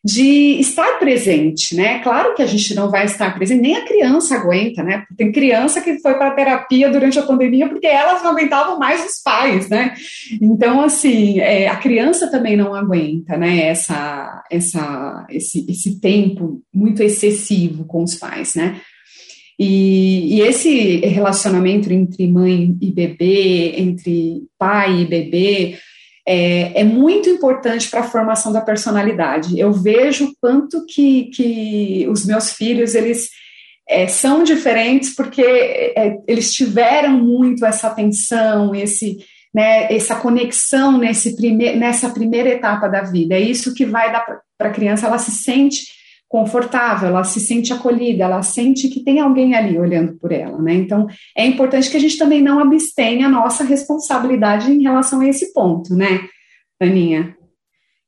de 0.03 0.59
estar 0.59 0.99
presente, 0.99 1.75
né? 1.75 1.99
Claro 1.99 2.33
que 2.35 2.41
a 2.41 2.45
gente 2.45 2.73
não 2.75 2.89
vai 2.89 3.05
estar 3.05 3.33
presente, 3.35 3.61
nem 3.61 3.75
a 3.75 3.85
criança 3.85 4.35
aguenta, 4.35 4.83
né? 4.83 5.03
Tem 5.17 5.31
criança 5.31 5.81
que 5.81 5.99
foi 5.99 6.13
para 6.15 6.31
terapia 6.31 6.89
durante 6.89 7.19
a 7.19 7.23
pandemia 7.23 7.67
porque 7.67 7.87
elas 7.87 8.23
não 8.23 8.31
aguentavam 8.31 8.79
mais 8.79 9.03
os 9.05 9.21
pais, 9.21 9.69
né? 9.69 9.93
Então, 10.41 10.81
assim, 10.81 11.39
é, 11.39 11.67
a 11.67 11.75
criança 11.75 12.29
também 12.29 12.55
não 12.55 12.73
aguenta, 12.73 13.37
né? 13.37 13.67
Essa, 13.67 14.43
essa, 14.49 15.25
esse, 15.29 15.65
esse 15.69 15.99
tempo 15.99 16.61
muito 16.73 17.01
excessivo 17.01 17.85
com 17.85 18.03
os 18.03 18.15
pais, 18.15 18.55
né? 18.55 18.79
E, 19.59 20.35
e, 20.35 20.41
esse 20.41 20.97
relacionamento 20.97 21.91
entre 21.91 22.27
mãe 22.27 22.77
e 22.79 22.91
bebê, 22.91 23.73
entre 23.77 24.43
pai 24.57 25.01
e 25.01 25.05
bebê, 25.05 25.77
é, 26.27 26.81
é 26.81 26.83
muito 26.83 27.29
importante 27.29 27.89
para 27.89 28.01
a 28.01 28.09
formação 28.09 28.51
da 28.51 28.59
personalidade. 28.59 29.57
Eu 29.57 29.71
vejo 29.71 30.33
quanto 30.41 30.85
que, 30.85 31.29
que 31.33 32.05
os 32.09 32.25
meus 32.25 32.51
filhos, 32.51 32.93
eles 32.93 33.29
é, 33.87 34.07
são 34.07 34.43
diferentes 34.43 35.15
porque 35.15 35.41
é, 35.41 36.17
eles 36.27 36.53
tiveram 36.53 37.11
muito 37.11 37.65
essa 37.65 37.87
atenção, 37.87 38.75
esse, 38.75 39.17
né, 39.55 39.91
essa 39.93 40.17
conexão 40.17 40.97
nesse 40.97 41.33
nessa 41.77 42.09
primeira 42.09 42.49
etapa 42.49 42.89
da 42.89 43.03
vida. 43.03 43.35
É 43.35 43.39
isso 43.39 43.73
que 43.73 43.85
vai 43.85 44.11
dar 44.11 44.25
para 44.57 44.67
a 44.67 44.73
criança, 44.73 45.07
ela 45.07 45.19
se 45.19 45.31
sente 45.31 45.85
confortável, 46.27 47.09
ela 47.09 47.23
se 47.23 47.39
sente 47.39 47.71
acolhida, 47.71 48.25
ela 48.25 48.41
sente 48.41 48.89
que 48.89 49.03
tem 49.03 49.19
alguém 49.19 49.55
ali 49.55 49.79
olhando 49.79 50.17
por 50.17 50.31
ela, 50.31 50.61
né? 50.61 50.73
Então, 50.73 51.07
é 51.35 51.45
importante 51.45 51.89
que 51.89 51.97
a 51.97 51.99
gente 51.99 52.17
também 52.17 52.41
não 52.41 52.59
abstenha 52.59 53.27
a 53.27 53.29
nossa 53.29 53.63
responsabilidade 53.63 54.71
em 54.71 54.81
relação 54.81 55.21
a 55.21 55.27
esse 55.27 55.53
ponto, 55.53 55.95
né, 55.95 56.27
Aninha? 56.79 57.35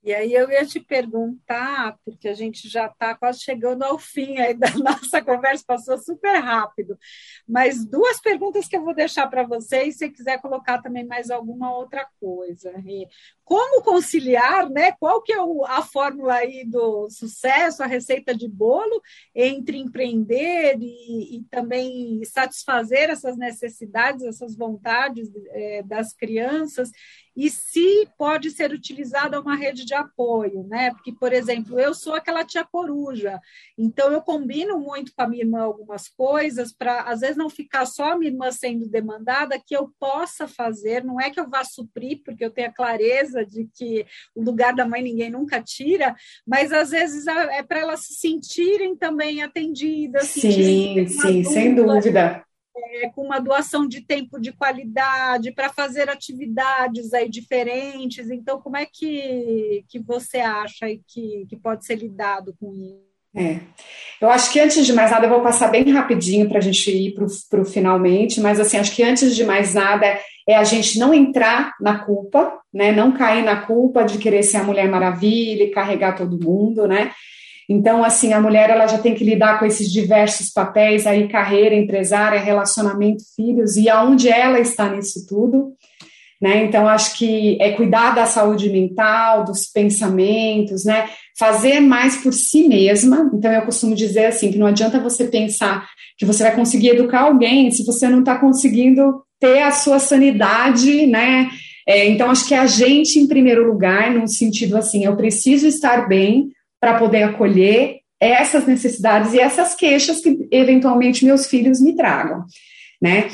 E 0.10 0.14
aí 0.16 0.34
eu 0.34 0.50
ia 0.50 0.66
te 0.66 0.80
perguntar, 0.80 1.96
porque 2.04 2.28
a 2.28 2.34
gente 2.34 2.68
já 2.68 2.88
está 2.88 3.14
quase 3.14 3.42
chegando 3.42 3.84
ao 3.84 4.00
fim 4.00 4.38
da 4.58 4.72
nossa 4.84 5.22
conversa, 5.22 5.64
passou 5.68 6.00
super 6.00 6.40
rápido. 6.40 6.98
Mas 7.48 7.86
duas 7.86 8.20
perguntas 8.20 8.68
que 8.68 8.76
eu 8.76 8.84
vou 8.84 8.96
deixar 8.96 9.28
para 9.28 9.44
vocês, 9.44 9.98
se 9.98 10.10
quiser 10.10 10.42
colocar 10.42 10.82
também 10.82 11.06
mais 11.06 11.30
alguma 11.30 11.76
outra 11.76 12.10
coisa. 12.20 12.74
E 12.88 13.08
como 13.44 13.84
conciliar, 13.84 14.68
né? 14.68 14.94
Qual 14.94 15.22
que 15.22 15.32
é 15.32 15.38
a 15.68 15.84
fórmula 15.84 16.34
aí 16.34 16.66
do 16.66 17.08
sucesso, 17.12 17.84
a 17.84 17.88
receita 17.88 18.34
de 18.34 18.48
bolo 18.48 19.04
entre 19.36 19.78
empreender 19.78 20.76
e, 20.80 21.38
e 21.38 21.44
também 21.52 22.24
satisfazer 22.26 23.12
essas 23.12 23.38
necessidades, 23.38 24.24
essas 24.24 24.56
vontades 24.56 25.30
é, 25.52 25.84
das 25.84 26.14
crianças 26.14 26.90
e 27.40 27.50
se 27.50 28.06
pode 28.18 28.52
ser 28.52 28.74
utilizada 28.74 29.40
uma 29.40 29.56
rede 29.56 29.86
de 29.86 29.94
apoio, 29.94 30.68
né? 30.68 30.92
Porque, 30.92 31.14
por 31.14 31.32
exemplo, 31.32 31.80
eu 31.80 31.94
sou 31.94 32.14
aquela 32.14 32.44
tia 32.44 32.66
coruja, 32.66 33.40
então 33.78 34.12
eu 34.12 34.22
combino 34.22 34.78
muito 34.78 35.14
com 35.16 35.22
a 35.22 35.28
minha 35.28 35.44
irmã 35.44 35.62
algumas 35.62 36.10
coisas 36.10 36.74
para, 36.74 37.04
às 37.04 37.22
vezes, 37.22 37.38
não 37.38 37.50
ficar 37.50 37.86
só 37.86 38.12
a 38.12 38.18
minha 38.18 38.30
irmã 38.30 38.52
sendo 38.52 38.90
demandada, 38.90 39.58
que 39.58 39.74
eu 39.74 39.90
possa 39.98 40.50
fazer, 40.50 41.02
não 41.02 41.18
é 41.18 41.30
que 41.30 41.40
eu 41.40 41.50
vá 41.50 41.64
suprir, 41.64 42.22
porque 42.26 42.44
eu 42.44 42.52
tenho 42.52 42.68
a 42.68 42.74
clareza 42.74 43.46
de 43.46 43.70
que 43.74 44.06
o 44.36 44.44
lugar 44.44 44.76
da 44.76 44.86
mãe 44.86 45.02
ninguém 45.02 45.30
nunca 45.30 45.62
tira, 45.62 46.18
mas 46.46 46.74
às 46.74 46.90
vezes 46.90 47.26
é 47.26 47.64
para 47.64 47.80
elas 47.80 48.02
se 48.02 48.16
sentirem 48.16 48.98
também 48.98 49.42
atendidas. 49.42 50.28
Sim, 50.28 51.08
sim, 51.08 51.44
sem 51.46 51.74
dúvida 51.74 52.44
é, 53.02 53.10
com 53.10 53.24
uma 53.24 53.40
doação 53.40 53.88
de 53.88 54.02
tempo 54.02 54.40
de 54.40 54.52
qualidade 54.52 55.52
para 55.52 55.70
fazer 55.70 56.10
atividades 56.10 57.14
aí 57.14 57.30
diferentes. 57.30 58.30
Então, 58.30 58.60
como 58.62 58.78
é 58.78 58.86
que, 58.86 59.84
que 59.88 60.00
você 60.00 60.40
acha 60.40 60.88
que, 61.08 61.46
que 61.50 61.56
pode 61.56 61.86
ser 61.86 61.96
lidado 61.96 62.56
com 62.60 62.74
isso? 62.76 63.10
É. 63.36 63.60
Eu 64.20 64.30
acho 64.30 64.52
que 64.52 64.60
antes 64.60 64.86
de 64.86 64.92
mais 64.92 65.12
nada, 65.12 65.26
eu 65.26 65.30
vou 65.30 65.42
passar 65.42 65.68
bem 65.68 65.88
rapidinho 65.92 66.50
para 66.50 66.58
a 66.58 66.62
gente 66.62 66.90
ir 66.90 67.14
para 67.14 67.62
o 67.62 67.66
finalmente, 67.66 68.42
mas 68.42 68.60
assim, 68.60 68.78
acho 68.78 68.96
que 68.96 69.04
antes 69.04 69.36
de 69.36 69.44
mais 69.44 69.76
nada 69.76 70.20
é 70.48 70.56
a 70.56 70.64
gente 70.64 70.98
não 70.98 71.14
entrar 71.14 71.76
na 71.80 72.00
culpa, 72.00 72.60
né? 72.74 72.92
Não 72.92 73.12
cair 73.12 73.44
na 73.44 73.62
culpa 73.62 74.04
de 74.04 74.18
querer 74.18 74.42
ser 74.42 74.58
a 74.58 74.64
Mulher 74.64 74.90
Maravilha 74.90 75.64
e 75.64 75.72
carregar 75.72 76.16
todo 76.16 76.44
mundo, 76.44 76.88
né? 76.88 77.12
Então, 77.70 78.04
assim, 78.04 78.34
a 78.34 78.42
mulher 78.42 78.72
ela 78.72 78.88
já 78.88 78.98
tem 78.98 79.14
que 79.14 79.24
lidar 79.24 79.60
com 79.60 79.66
esses 79.66 79.92
diversos 79.92 80.50
papéis 80.50 81.06
aí, 81.06 81.28
carreira, 81.28 81.76
empresária, 81.76 82.40
relacionamento, 82.40 83.24
filhos, 83.36 83.78
e 83.78 83.88
aonde 83.88 84.28
ela 84.28 84.60
está 84.60 84.90
nisso 84.90 85.28
tudo. 85.28 85.74
Né? 86.42 86.64
Então, 86.64 86.88
acho 86.88 87.16
que 87.16 87.62
é 87.62 87.74
cuidar 87.74 88.16
da 88.16 88.26
saúde 88.26 88.72
mental, 88.72 89.44
dos 89.44 89.68
pensamentos, 89.68 90.84
né? 90.86 91.10
Fazer 91.38 91.80
mais 91.80 92.18
por 92.18 92.34
si 92.34 92.68
mesma. 92.68 93.30
Então, 93.34 93.52
eu 93.52 93.62
costumo 93.62 93.94
dizer 93.94 94.28
assim, 94.28 94.52
que 94.52 94.58
não 94.58 94.66
adianta 94.66 95.00
você 95.00 95.26
pensar 95.26 95.86
que 96.18 96.26
você 96.26 96.44
vai 96.44 96.56
conseguir 96.56 96.90
educar 96.90 97.22
alguém 97.22 97.70
se 97.72 97.86
você 97.86 98.08
não 98.08 98.20
está 98.20 98.38
conseguindo 98.40 99.22
ter 99.40 99.62
a 99.62 99.72
sua 99.72 100.00
sanidade, 100.00 101.06
né? 101.06 101.50
É, 101.88 102.08
então, 102.08 102.32
acho 102.32 102.48
que 102.48 102.54
é 102.54 102.60
a 102.60 102.66
gente, 102.66 103.20
em 103.20 103.28
primeiro 103.28 103.68
lugar, 103.68 104.12
no 104.12 104.28
sentido 104.28 104.78
assim, 104.78 105.06
eu 105.06 105.16
preciso 105.16 105.68
estar 105.68 106.08
bem 106.08 106.50
para 106.80 106.98
poder 106.98 107.24
acolher 107.24 108.00
essas 108.20 108.66
necessidades 108.66 109.34
e 109.34 109.40
essas 109.40 109.76
queixas 109.76 110.20
que 110.22 110.48
eventualmente 110.52 111.26
meus 111.26 111.48
filhos 111.48 111.80
me 111.80 111.96
tragam, 111.96 112.46
né? 113.02 113.30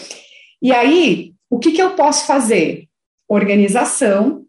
E 0.62 0.72
aí, 0.72 1.34
o 1.50 1.60
que, 1.60 1.72
que 1.72 1.82
eu 1.82 1.92
posso 1.92 2.26
fazer? 2.28 2.88
Organização, 3.28 4.46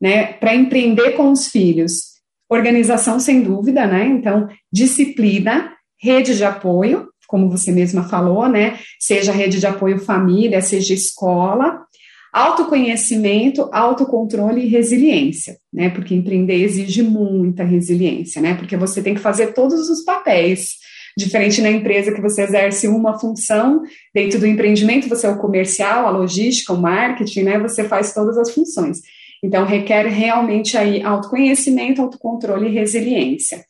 né? 0.00 0.32
Para 0.34 0.54
empreender 0.54 1.12
com 1.12 1.30
os 1.30 1.48
filhos. 1.48 2.18
Organização, 2.50 3.20
sem 3.20 3.42
dúvida, 3.42 3.86
né? 3.86 4.06
Então, 4.06 4.48
disciplina, 4.72 5.72
rede 6.00 6.36
de 6.36 6.44
apoio, 6.44 7.08
como 7.28 7.50
você 7.50 7.70
mesma 7.70 8.08
falou, 8.08 8.48
né? 8.48 8.78
Seja 8.98 9.30
rede 9.30 9.60
de 9.60 9.66
apoio 9.66 10.00
família, 10.00 10.60
seja 10.62 10.94
escola, 10.94 11.84
autoconhecimento, 12.32 13.68
autocontrole 13.72 14.62
e 14.62 14.68
resiliência, 14.68 15.56
né? 15.72 15.88
Porque 15.90 16.14
empreender 16.14 16.54
exige 16.54 17.02
muita 17.02 17.64
resiliência, 17.64 18.40
né? 18.42 18.54
Porque 18.54 18.76
você 18.76 19.02
tem 19.02 19.14
que 19.14 19.20
fazer 19.20 19.54
todos 19.54 19.88
os 19.88 20.04
papéis. 20.04 20.76
Diferente 21.16 21.60
na 21.60 21.70
empresa 21.70 22.12
que 22.12 22.20
você 22.20 22.42
exerce 22.42 22.86
uma 22.86 23.18
função, 23.18 23.82
dentro 24.14 24.38
do 24.38 24.46
empreendimento 24.46 25.08
você 25.08 25.26
é 25.26 25.30
o 25.30 25.38
comercial, 25.38 26.06
a 26.06 26.10
logística, 26.10 26.72
o 26.72 26.80
marketing, 26.80 27.42
né? 27.42 27.58
Você 27.58 27.84
faz 27.84 28.14
todas 28.14 28.38
as 28.38 28.52
funções. 28.52 29.00
Então 29.42 29.64
requer 29.64 30.06
realmente 30.06 30.76
aí 30.76 31.02
autoconhecimento, 31.02 32.02
autocontrole 32.02 32.68
e 32.68 32.72
resiliência. 32.72 33.64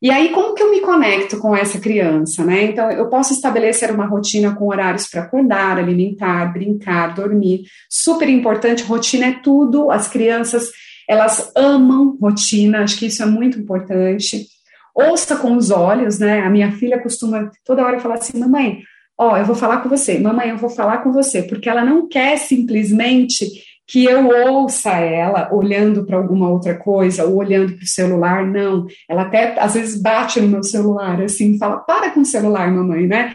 E 0.00 0.12
aí, 0.12 0.28
como 0.30 0.54
que 0.54 0.62
eu 0.62 0.70
me 0.70 0.80
conecto 0.80 1.38
com 1.38 1.56
essa 1.56 1.80
criança, 1.80 2.44
né? 2.44 2.64
Então, 2.64 2.88
eu 2.88 3.08
posso 3.08 3.32
estabelecer 3.32 3.90
uma 3.90 4.06
rotina 4.06 4.54
com 4.54 4.68
horários 4.68 5.08
para 5.08 5.22
acordar, 5.22 5.76
alimentar, 5.76 6.52
brincar, 6.52 7.14
dormir. 7.14 7.64
Super 7.90 8.28
importante, 8.28 8.84
rotina 8.84 9.26
é 9.26 9.40
tudo. 9.42 9.90
As 9.90 10.08
crianças, 10.08 10.70
elas 11.08 11.50
amam 11.56 12.16
rotina, 12.20 12.84
acho 12.84 12.96
que 12.96 13.06
isso 13.06 13.24
é 13.24 13.26
muito 13.26 13.58
importante. 13.58 14.46
Ouça 14.94 15.36
com 15.36 15.56
os 15.56 15.70
olhos, 15.70 16.20
né? 16.20 16.42
A 16.42 16.50
minha 16.50 16.70
filha 16.72 17.02
costuma 17.02 17.50
toda 17.64 17.84
hora 17.84 17.98
falar 17.98 18.16
assim: 18.16 18.38
mamãe, 18.38 18.82
ó, 19.18 19.36
eu 19.36 19.44
vou 19.44 19.56
falar 19.56 19.78
com 19.78 19.88
você, 19.88 20.16
mamãe, 20.20 20.50
eu 20.50 20.58
vou 20.58 20.70
falar 20.70 20.98
com 20.98 21.12
você, 21.12 21.42
porque 21.42 21.68
ela 21.68 21.84
não 21.84 22.08
quer 22.08 22.36
simplesmente 22.38 23.67
que 23.88 24.04
eu 24.04 24.28
ouça 24.28 24.90
ela 24.90 25.48
olhando 25.50 26.04
para 26.04 26.18
alguma 26.18 26.50
outra 26.50 26.74
coisa 26.76 27.24
ou 27.24 27.36
olhando 27.36 27.72
para 27.72 27.84
o 27.84 27.88
celular, 27.88 28.46
não. 28.46 28.86
Ela 29.08 29.22
até 29.22 29.58
às 29.58 29.72
vezes 29.72 30.00
bate 30.00 30.38
no 30.42 30.48
meu 30.48 30.62
celular, 30.62 31.22
assim, 31.22 31.58
fala: 31.58 31.78
para 31.78 32.10
com 32.10 32.20
o 32.20 32.26
celular, 32.26 32.70
mamãe, 32.70 33.06
né? 33.06 33.34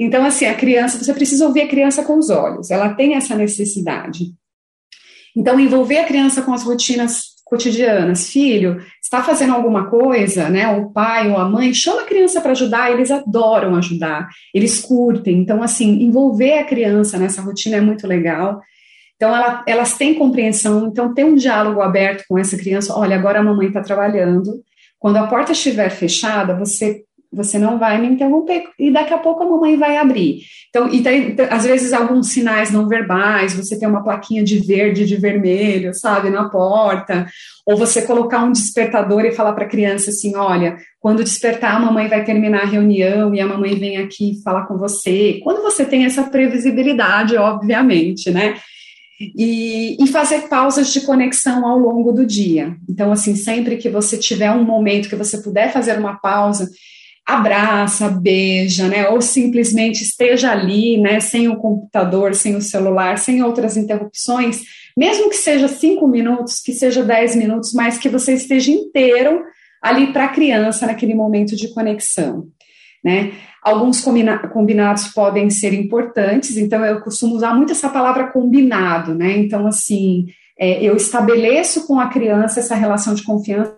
Então, 0.00 0.24
assim, 0.24 0.44
a 0.46 0.54
criança, 0.54 0.98
você 0.98 1.14
precisa 1.14 1.46
ouvir 1.46 1.62
a 1.62 1.68
criança 1.68 2.02
com 2.02 2.18
os 2.18 2.30
olhos, 2.30 2.72
ela 2.72 2.94
tem 2.94 3.14
essa 3.14 3.36
necessidade. 3.36 4.32
Então, 5.36 5.58
envolver 5.58 6.00
a 6.00 6.04
criança 6.04 6.42
com 6.42 6.52
as 6.52 6.64
rotinas 6.64 7.32
cotidianas. 7.44 8.28
Filho, 8.28 8.82
está 9.00 9.22
fazendo 9.22 9.54
alguma 9.54 9.88
coisa, 9.88 10.48
né? 10.48 10.66
O 10.68 10.90
pai 10.90 11.30
ou 11.30 11.36
a 11.36 11.48
mãe, 11.48 11.72
chama 11.72 12.00
a 12.00 12.06
criança 12.06 12.40
para 12.40 12.52
ajudar, 12.52 12.90
eles 12.90 13.10
adoram 13.10 13.76
ajudar, 13.76 14.28
eles 14.52 14.80
curtem. 14.80 15.38
Então, 15.38 15.62
assim, 15.62 16.02
envolver 16.02 16.58
a 16.58 16.64
criança 16.64 17.18
nessa 17.18 17.40
rotina 17.40 17.76
é 17.76 17.80
muito 17.80 18.06
legal. 18.06 18.60
Então, 19.16 19.34
ela, 19.34 19.62
elas 19.66 19.96
têm 19.96 20.14
compreensão, 20.14 20.88
então 20.88 21.14
tem 21.14 21.24
um 21.24 21.34
diálogo 21.34 21.80
aberto 21.80 22.24
com 22.28 22.38
essa 22.38 22.56
criança. 22.56 22.94
Olha, 22.94 23.16
agora 23.16 23.40
a 23.40 23.42
mamãe 23.42 23.68
está 23.68 23.80
trabalhando. 23.80 24.62
Quando 24.98 25.16
a 25.16 25.26
porta 25.26 25.52
estiver 25.52 25.90
fechada, 25.90 26.56
você 26.56 27.04
você 27.32 27.58
não 27.58 27.78
vai 27.78 27.98
me 27.98 28.08
interromper 28.08 28.64
e 28.78 28.92
daqui 28.92 29.14
a 29.14 29.18
pouco 29.18 29.42
a 29.42 29.48
mamãe 29.48 29.76
vai 29.76 29.96
abrir. 29.96 30.42
Então, 30.68 30.92
e 30.92 31.02
tem, 31.02 31.34
às 31.50 31.64
vezes 31.64 31.92
alguns 31.92 32.28
sinais 32.28 32.70
não 32.70 32.86
verbais, 32.86 33.54
você 33.54 33.78
tem 33.78 33.88
uma 33.88 34.04
plaquinha 34.04 34.44
de 34.44 34.58
verde, 34.58 35.06
de 35.06 35.16
vermelho, 35.16 35.94
sabe, 35.94 36.28
na 36.28 36.48
porta, 36.50 37.26
ou 37.66 37.76
você 37.76 38.02
colocar 38.02 38.44
um 38.44 38.52
despertador 38.52 39.24
e 39.24 39.32
falar 39.32 39.54
para 39.54 39.64
a 39.64 39.68
criança 39.68 40.10
assim, 40.10 40.36
olha, 40.36 40.76
quando 41.00 41.24
despertar 41.24 41.76
a 41.76 41.80
mamãe 41.80 42.06
vai 42.06 42.22
terminar 42.22 42.62
a 42.62 42.66
reunião 42.66 43.34
e 43.34 43.40
a 43.40 43.46
mamãe 43.46 43.74
vem 43.76 43.96
aqui 43.96 44.40
falar 44.44 44.66
com 44.66 44.76
você. 44.76 45.40
Quando 45.42 45.62
você 45.62 45.86
tem 45.86 46.04
essa 46.04 46.24
previsibilidade, 46.24 47.36
obviamente, 47.36 48.30
né? 48.30 48.56
E, 49.36 49.96
e, 50.02 50.06
fazer 50.08 50.48
pausas 50.48 50.92
de 50.92 51.02
conexão 51.02 51.66
ao 51.66 51.78
longo 51.78 52.12
do 52.12 52.26
dia. 52.26 52.76
Então, 52.88 53.12
assim, 53.12 53.36
sempre 53.36 53.76
que 53.76 53.88
você 53.88 54.16
tiver 54.16 54.50
um 54.50 54.64
momento 54.64 55.08
que 55.08 55.16
você 55.16 55.38
puder 55.38 55.72
fazer 55.72 55.98
uma 55.98 56.16
pausa, 56.16 56.68
abraça, 57.26 58.08
beija, 58.08 58.88
né? 58.88 59.08
Ou 59.08 59.20
simplesmente 59.20 60.02
esteja 60.02 60.50
ali, 60.50 60.98
né? 60.98 61.20
Sem 61.20 61.48
o 61.48 61.56
computador, 61.56 62.34
sem 62.34 62.56
o 62.56 62.60
celular, 62.60 63.18
sem 63.18 63.42
outras 63.42 63.76
interrupções, 63.76 64.62
mesmo 64.96 65.30
que 65.30 65.36
seja 65.36 65.68
cinco 65.68 66.06
minutos, 66.06 66.60
que 66.60 66.72
seja 66.72 67.02
dez 67.02 67.34
minutos, 67.34 67.72
mas 67.72 67.98
que 67.98 68.08
você 68.08 68.34
esteja 68.34 68.70
inteiro 68.70 69.42
ali 69.80 70.12
para 70.12 70.26
a 70.26 70.28
criança 70.28 70.86
naquele 70.86 71.14
momento 71.14 71.56
de 71.56 71.72
conexão, 71.72 72.46
né? 73.04 73.32
Alguns 73.62 74.00
combina 74.00 74.38
combinados 74.48 75.08
podem 75.08 75.48
ser 75.48 75.72
importantes, 75.72 76.56
então 76.56 76.84
eu 76.84 77.00
costumo 77.00 77.36
usar 77.36 77.54
muito 77.54 77.70
essa 77.70 77.88
palavra 77.88 78.26
combinado, 78.32 79.14
né? 79.14 79.38
Então, 79.38 79.68
assim, 79.68 80.26
é, 80.58 80.82
eu 80.82 80.96
estabeleço 80.96 81.86
com 81.86 82.00
a 82.00 82.08
criança 82.08 82.58
essa 82.58 82.74
relação 82.74 83.14
de 83.14 83.22
confiança, 83.22 83.76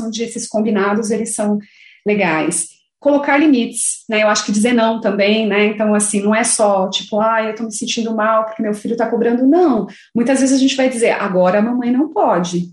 onde 0.00 0.22
esses 0.22 0.46
combinados 0.46 1.10
eles 1.10 1.34
são 1.34 1.58
legais. 2.06 2.68
Colocar 3.00 3.38
limites, 3.38 4.04
né? 4.08 4.22
Eu 4.22 4.28
acho 4.28 4.44
que 4.44 4.52
dizer 4.52 4.74
não 4.74 5.00
também, 5.00 5.46
né? 5.46 5.66
Então, 5.66 5.94
assim, 5.94 6.20
não 6.20 6.34
é 6.34 6.44
só 6.44 6.88
tipo, 6.90 7.18
ah, 7.18 7.42
eu 7.42 7.54
tô 7.54 7.64
me 7.64 7.72
sentindo 7.72 8.14
mal 8.14 8.44
porque 8.44 8.62
meu 8.62 8.74
filho 8.74 8.96
tá 8.96 9.08
cobrando. 9.08 9.46
Não. 9.46 9.86
Muitas 10.14 10.40
vezes 10.40 10.54
a 10.54 10.60
gente 10.60 10.76
vai 10.76 10.88
dizer, 10.88 11.10
agora 11.12 11.58
a 11.58 11.62
mamãe 11.62 11.90
não 11.90 12.08
pode. 12.10 12.68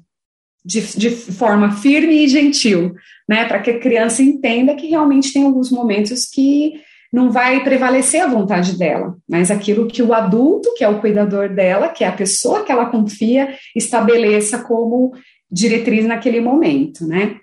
De, 0.63 0.82
de 0.97 1.10
forma 1.10 1.71
firme 1.71 2.25
e 2.25 2.27
gentil, 2.27 2.93
né? 3.29 3.45
Para 3.45 3.59
que 3.59 3.69
a 3.69 3.79
criança 3.79 4.23
entenda 4.23 4.73
que 4.73 4.87
realmente 4.87 5.31
tem 5.31 5.45
alguns 5.45 5.69
momentos 5.69 6.25
que 6.25 6.81
não 7.13 7.31
vai 7.31 7.63
prevalecer 7.63 8.21
a 8.21 8.27
vontade 8.27 8.75
dela, 8.75 9.15
mas 9.29 9.51
aquilo 9.51 9.87
que 9.87 10.01
o 10.01 10.15
adulto, 10.15 10.73
que 10.75 10.83
é 10.83 10.89
o 10.89 10.99
cuidador 10.99 11.47
dela, 11.47 11.89
que 11.89 12.03
é 12.03 12.07
a 12.07 12.11
pessoa 12.11 12.63
que 12.63 12.71
ela 12.71 12.87
confia, 12.87 13.55
estabeleça 13.75 14.63
como 14.63 15.13
diretriz 15.51 16.07
naquele 16.07 16.41
momento, 16.41 17.05
né? 17.05 17.37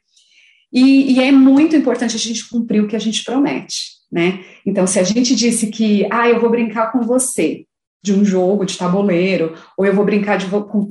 E, 0.72 1.14
e, 1.14 1.22
é 1.22 1.31
muito 1.31 1.77
importante 1.77 2.16
a 2.16 2.18
gente 2.18 2.49
cumprir 2.49 2.83
o 2.83 2.88
que 2.88 2.96
a 2.96 3.01
gente 3.01 3.22
promete, 3.25 3.92
né? 4.11 4.40
Então, 4.66 4.87
se 4.88 4.99
a 4.99 5.05
gente 5.05 5.37
disse 5.37 5.68
que, 5.68 6.07
ah, 6.11 6.29
eu 6.29 6.40
vou 6.40 6.51
brincar 6.51 6.90
com 6.90 7.03
você 7.03 7.64
de 8.03 8.12
um 8.12 8.25
jogo 8.25 8.64
de 8.64 8.77
tabuleiro, 8.77 9.55
ou 9.77 9.87
eu 9.87 9.94
vou 9.94 10.05
brincar 10.05 10.37
de 10.37 10.46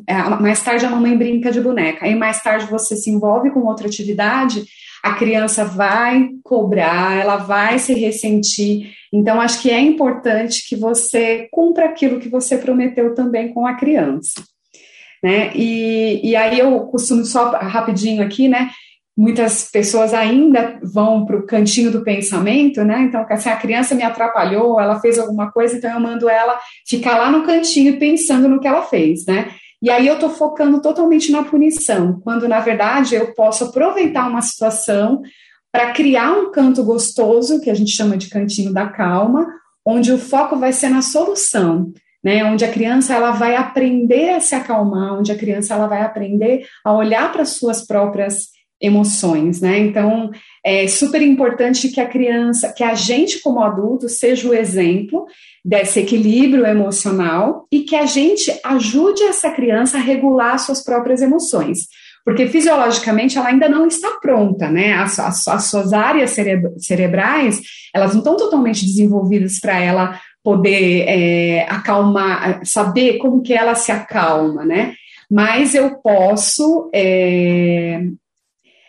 é, 0.08 0.13
mais 0.41 0.62
tarde 0.62 0.86
a 0.86 0.89
mamãe 0.89 1.17
brinca 1.17 1.51
de 1.51 1.62
boneca, 1.62 2.05
aí 2.05 2.15
mais 2.15 2.41
tarde 2.41 2.65
você 2.65 2.95
se 2.95 3.10
envolve 3.10 3.51
com 3.51 3.62
outra 3.62 3.88
atividade, 3.88 4.65
a 5.06 5.13
criança 5.13 5.63
vai 5.63 6.30
cobrar, 6.44 7.15
ela 7.15 7.38
vai 7.38 7.78
se 7.78 7.94
ressentir. 7.94 8.91
Então, 9.13 9.39
acho 9.39 9.62
que 9.62 9.70
é 9.70 9.80
importante 9.80 10.68
que 10.68 10.76
você 10.76 11.48
cumpra 11.52 11.86
aquilo 11.86 12.20
que 12.20 12.28
você 12.28 12.58
prometeu 12.58 13.13
também 13.13 13.54
com 13.54 13.68
a 13.68 13.76
criança. 13.76 14.44
Né? 15.24 15.52
E, 15.54 16.22
e 16.28 16.36
aí 16.36 16.58
eu 16.58 16.80
costumo 16.88 17.24
só 17.24 17.52
rapidinho 17.52 18.24
aqui, 18.24 18.48
né? 18.48 18.72
muitas 19.15 19.70
pessoas 19.72 20.12
ainda 20.12 20.80
vão 20.82 21.24
para 21.24 21.38
o 21.38 21.46
cantinho 21.46 21.89
do 21.89 22.04
pensamento, 22.04 22.84
né? 22.84 23.04
Então, 23.04 23.26
se 23.38 23.48
a 23.48 23.56
criança 23.56 23.96
me 23.96 24.04
atrapalhou, 24.04 24.78
ela 24.78 25.00
fez 25.00 25.18
alguma 25.18 25.50
coisa, 25.52 25.78
então 25.78 25.89
eu 25.89 26.02
mando 26.02 26.28
ela 26.28 26.60
ficar 26.86 27.18
lá 27.18 27.32
no 27.32 27.46
cantinho 27.46 27.98
pensando 27.98 28.50
no 28.50 28.60
que 28.60 28.68
ela 28.68 28.82
fez, 28.82 29.26
né? 29.26 29.52
E 29.86 29.89
aí 29.91 30.08
eu 30.08 30.15
estou 30.15 30.32
focando 30.32 30.82
totalmente 30.82 31.32
na 31.32 31.43
punição, 31.43 32.19
quando 32.24 32.48
na 32.48 32.60
verdade 32.60 33.13
eu 33.13 33.36
posso 33.36 33.65
aproveitar 33.65 34.28
uma 34.28 34.41
situação 34.41 35.21
para 35.71 35.91
criar 35.91 36.32
um 36.32 36.50
canto 36.50 36.84
gostoso, 36.84 37.62
que 37.62 37.69
a 37.69 37.74
gente 37.76 37.91
chama 37.91 38.17
de 38.17 38.28
cantinho 38.28 38.74
da 38.74 38.88
calma, 38.88 39.45
onde 39.86 40.12
o 40.12 40.17
foco 40.17 40.56
vai 40.56 40.74
ser 40.74 40.89
na 40.89 41.04
solução, 41.04 41.93
né, 42.24 42.43
onde 42.45 42.65
a 42.65 42.71
criança 42.71 43.13
ela 43.13 43.30
vai 43.30 43.56
aprender 43.56 44.32
a 44.32 44.39
se 44.39 44.56
acalmar, 44.56 45.19
onde 45.19 45.32
a 45.32 45.38
criança 45.38 45.76
ela 45.76 45.86
vai 45.86 46.02
aprender 46.02 46.65
a 46.84 46.91
olhar 46.91 47.32
para 47.32 47.45
suas 47.45 47.86
próprias 47.86 48.48
emoções, 48.82 49.62
né? 49.62 49.78
Então, 49.78 50.32
é 50.63 50.88
super 50.88 51.21
importante 51.21 51.89
que 51.89 52.02
a 52.02 52.08
criança, 52.08 52.74
que 52.74 52.84
a 52.84 52.95
gente 52.95 53.39
como 53.39 53.62
adulto 53.62 54.10
seja 54.10 54.50
o 54.50 54.54
exemplo 54.54 55.28
desse 55.65 55.99
equilíbrio 55.99 56.63
emocional 56.63 57.65
e 57.71 57.82
que 57.82 57.95
a 57.95 58.06
gente 58.06 58.56
ajude 58.63 59.23
essa 59.23 59.49
criança 59.49 59.97
a 59.97 59.99
regular 59.99 60.60
suas 60.60 60.84
próprias 60.84 61.23
emoções. 61.23 61.88
porque 62.23 62.47
fisiologicamente 62.47 63.38
ela 63.38 63.49
ainda 63.49 63.69
não 63.69 63.86
está 63.86 64.17
pronta, 64.19 64.67
né? 64.67 64.93
As, 64.93 65.19
as, 65.19 65.47
as 65.47 65.65
suas 65.65 65.93
áreas 65.93 66.36
cerebrais, 66.80 67.62
elas 67.93 68.13
não 68.13 68.19
estão 68.19 68.36
totalmente 68.36 68.84
desenvolvidas 68.84 69.60
para 69.60 69.80
ela 69.80 70.19
poder 70.43 71.06
é, 71.08 71.67
acalmar, 71.69 72.65
saber 72.65 73.19
como 73.19 73.43
que 73.43 73.54
ela 73.54 73.75
se 73.75 73.91
acalma, 73.91 74.65
né? 74.65 74.95
Mas 75.30 75.75
eu 75.75 75.97
posso, 75.97 76.89
é, 76.91 78.01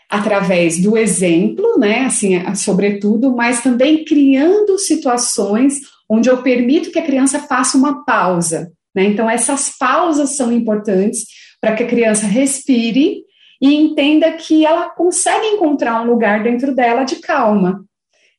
através 0.08 0.80
do 0.80 0.96
exemplo, 0.96 1.78
né, 1.78 2.06
assim, 2.06 2.42
sobretudo, 2.54 3.36
mas 3.36 3.62
também 3.62 4.02
criando 4.02 4.78
situações 4.78 5.80
onde 6.08 6.28
eu 6.28 6.42
permito 6.42 6.90
que 6.90 6.98
a 6.98 7.04
criança 7.04 7.40
faça 7.40 7.76
uma 7.76 8.04
pausa, 8.04 8.70
né? 8.94 9.04
Então 9.04 9.28
essas 9.28 9.76
pausas 9.78 10.36
são 10.36 10.52
importantes 10.52 11.26
para 11.60 11.74
que 11.74 11.82
a 11.82 11.88
criança 11.88 12.26
respire 12.26 13.22
e 13.60 13.74
entenda 13.74 14.32
que 14.32 14.66
ela 14.66 14.90
consegue 14.90 15.46
encontrar 15.46 16.02
um 16.02 16.06
lugar 16.06 16.42
dentro 16.42 16.74
dela 16.74 17.04
de 17.04 17.16
calma, 17.16 17.84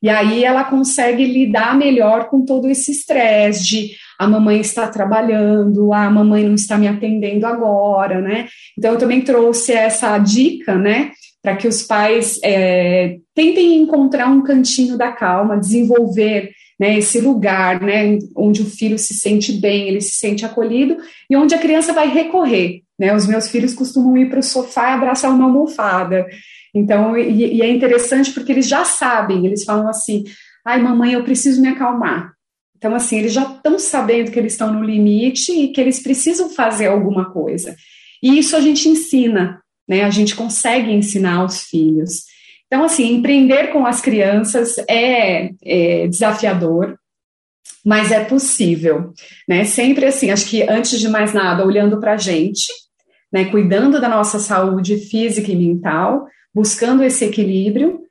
e 0.00 0.08
aí 0.08 0.44
ela 0.44 0.64
consegue 0.64 1.24
lidar 1.24 1.76
melhor 1.76 2.28
com 2.28 2.44
todo 2.44 2.68
esse 2.68 2.92
estresse 2.92 3.66
de 3.66 3.90
a 4.18 4.28
mamãe 4.28 4.60
está 4.60 4.86
trabalhando, 4.88 5.92
a 5.92 6.08
mamãe 6.10 6.44
não 6.44 6.54
está 6.54 6.78
me 6.78 6.88
atendendo 6.88 7.46
agora, 7.46 8.20
né? 8.20 8.48
Então 8.76 8.92
eu 8.92 8.98
também 8.98 9.20
trouxe 9.22 9.72
essa 9.72 10.16
dica, 10.18 10.76
né? 10.76 11.12
Para 11.42 11.56
que 11.56 11.68
os 11.68 11.82
pais 11.82 12.38
é, 12.42 13.18
tentem 13.34 13.76
encontrar 13.76 14.28
um 14.28 14.42
cantinho 14.42 14.98
da 14.98 15.12
calma, 15.12 15.56
desenvolver 15.56 16.50
né, 16.78 16.96
esse 16.98 17.20
lugar, 17.20 17.80
né, 17.80 18.18
onde 18.36 18.62
o 18.62 18.66
filho 18.66 18.98
se 18.98 19.14
sente 19.14 19.52
bem, 19.52 19.88
ele 19.88 20.00
se 20.00 20.14
sente 20.14 20.44
acolhido 20.44 20.96
e 21.28 21.36
onde 21.36 21.54
a 21.54 21.58
criança 21.58 21.92
vai 21.92 22.08
recorrer. 22.08 22.82
Né? 22.98 23.14
Os 23.14 23.26
meus 23.26 23.48
filhos 23.48 23.74
costumam 23.74 24.16
ir 24.16 24.28
para 24.28 24.40
o 24.40 24.42
sofá 24.42 24.90
e 24.90 24.94
abraçar 24.94 25.32
uma 25.32 25.44
almofada. 25.44 26.26
Então, 26.74 27.16
e, 27.16 27.56
e, 27.56 27.62
é 27.62 27.70
interessante 27.70 28.32
porque 28.32 28.52
eles 28.52 28.68
já 28.68 28.84
sabem, 28.84 29.46
eles 29.46 29.64
falam 29.64 29.88
assim: 29.88 30.24
ai, 30.64 30.80
mamãe, 30.80 31.12
eu 31.12 31.24
preciso 31.24 31.60
me 31.60 31.68
acalmar. 31.68 32.32
Então, 32.76 32.94
assim, 32.94 33.18
eles 33.18 33.32
já 33.32 33.42
estão 33.42 33.78
sabendo 33.78 34.30
que 34.30 34.38
eles 34.38 34.52
estão 34.52 34.72
no 34.72 34.84
limite 34.84 35.50
e 35.50 35.68
que 35.68 35.80
eles 35.80 36.00
precisam 36.00 36.48
fazer 36.50 36.86
alguma 36.86 37.32
coisa. 37.32 37.74
E 38.22 38.38
isso 38.38 38.56
a 38.56 38.60
gente 38.60 38.88
ensina, 38.88 39.60
né? 39.88 40.04
A 40.04 40.10
gente 40.10 40.36
consegue 40.36 40.92
ensinar 40.92 41.36
aos 41.36 41.62
filhos. 41.62 42.24
Então, 42.66 42.84
assim, 42.84 43.14
empreender 43.14 43.68
com 43.68 43.86
as 43.86 44.00
crianças 44.00 44.76
é, 44.88 45.50
é 45.64 46.06
desafiador, 46.06 46.98
mas 47.84 48.12
é 48.12 48.22
possível, 48.24 49.14
né? 49.48 49.64
Sempre 49.64 50.04
assim, 50.04 50.30
acho 50.30 50.46
que 50.48 50.62
antes 50.68 51.00
de 51.00 51.08
mais 51.08 51.32
nada, 51.32 51.64
olhando 51.64 51.98
para 51.98 52.12
a 52.12 52.16
gente, 52.18 52.66
né? 53.32 53.46
Cuidando 53.46 54.00
da 54.00 54.08
nossa 54.08 54.38
saúde 54.38 54.98
física 54.98 55.50
e 55.50 55.56
mental, 55.56 56.26
buscando 56.54 57.02
esse 57.02 57.24
equilíbrio 57.24 58.02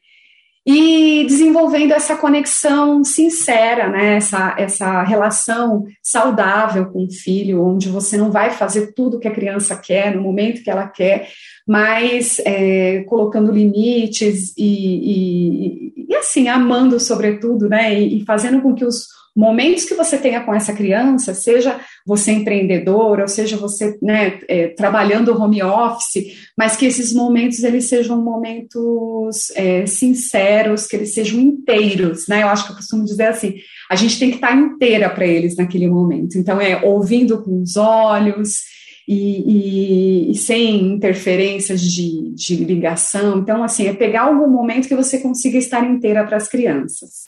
e 0.69 1.23
desenvolvendo 1.25 1.93
essa 1.93 2.17
conexão 2.17 3.01
sincera, 3.01 3.87
né? 3.87 4.15
essa, 4.15 4.53
essa 4.57 5.01
relação 5.01 5.85
saudável 6.03 6.87
com 6.87 7.05
o 7.05 7.09
filho, 7.09 7.65
onde 7.65 7.87
você 7.87 8.17
não 8.17 8.31
vai 8.31 8.51
fazer 8.51 8.93
tudo 8.93 9.17
que 9.17 9.29
a 9.29 9.33
criança 9.33 9.77
quer 9.77 10.13
no 10.13 10.21
momento 10.21 10.61
que 10.61 10.69
ela 10.69 10.85
quer, 10.85 11.29
mas 11.67 12.39
é, 12.45 13.03
colocando 13.03 13.51
limites 13.51 14.53
e, 14.57 15.91
e, 15.97 16.05
e, 16.07 16.15
assim, 16.15 16.47
amando 16.47 16.97
sobretudo, 16.97 17.67
né? 17.67 17.99
E, 17.99 18.19
e 18.19 18.25
fazendo 18.25 18.61
com 18.61 18.73
que 18.73 18.85
os 18.85 19.07
momentos 19.35 19.83
que 19.83 19.93
você 19.93 20.17
tenha 20.17 20.41
com 20.41 20.51
essa 20.51 20.73
criança, 20.73 21.33
seja 21.33 21.79
você 22.03 22.31
empreendedor, 22.31 23.19
ou 23.19 23.27
seja 23.27 23.55
você 23.55 23.95
né, 24.01 24.39
é, 24.47 24.69
trabalhando 24.69 25.39
home 25.39 25.61
office, 25.61 26.49
mas 26.57 26.75
que 26.75 26.87
esses 26.87 27.13
momentos 27.13 27.63
eles 27.63 27.85
sejam 27.85 28.19
momentos 28.19 29.51
é, 29.55 29.85
sinceros, 29.85 30.87
que 30.87 30.95
eles 30.95 31.13
sejam 31.13 31.39
inteiros, 31.39 32.27
né? 32.27 32.43
Eu 32.43 32.47
acho 32.47 32.65
que 32.65 32.71
eu 32.71 32.77
costumo 32.77 33.03
dizer 33.03 33.27
assim, 33.27 33.55
a 33.91 33.95
gente 33.95 34.17
tem 34.17 34.29
que 34.29 34.37
estar 34.37 34.55
inteira 34.55 35.09
para 35.09 35.27
eles 35.27 35.55
naquele 35.57 35.87
momento. 35.87 36.37
Então 36.37 36.59
é 36.61 36.81
ouvindo 36.83 37.43
com 37.43 37.61
os 37.61 37.75
olhos 37.75 38.76
e, 39.07 40.27
e, 40.27 40.31
e 40.31 40.35
sem 40.35 40.83
interferências 40.83 41.81
de, 41.81 42.31
de 42.33 42.55
ligação. 42.57 43.39
Então 43.39 43.63
assim 43.63 43.87
é 43.87 43.93
pegar 43.93 44.23
algum 44.23 44.49
momento 44.49 44.87
que 44.87 44.95
você 44.95 45.19
consiga 45.19 45.57
estar 45.57 45.83
inteira 45.89 46.25
para 46.25 46.37
as 46.37 46.47
crianças. 46.47 47.25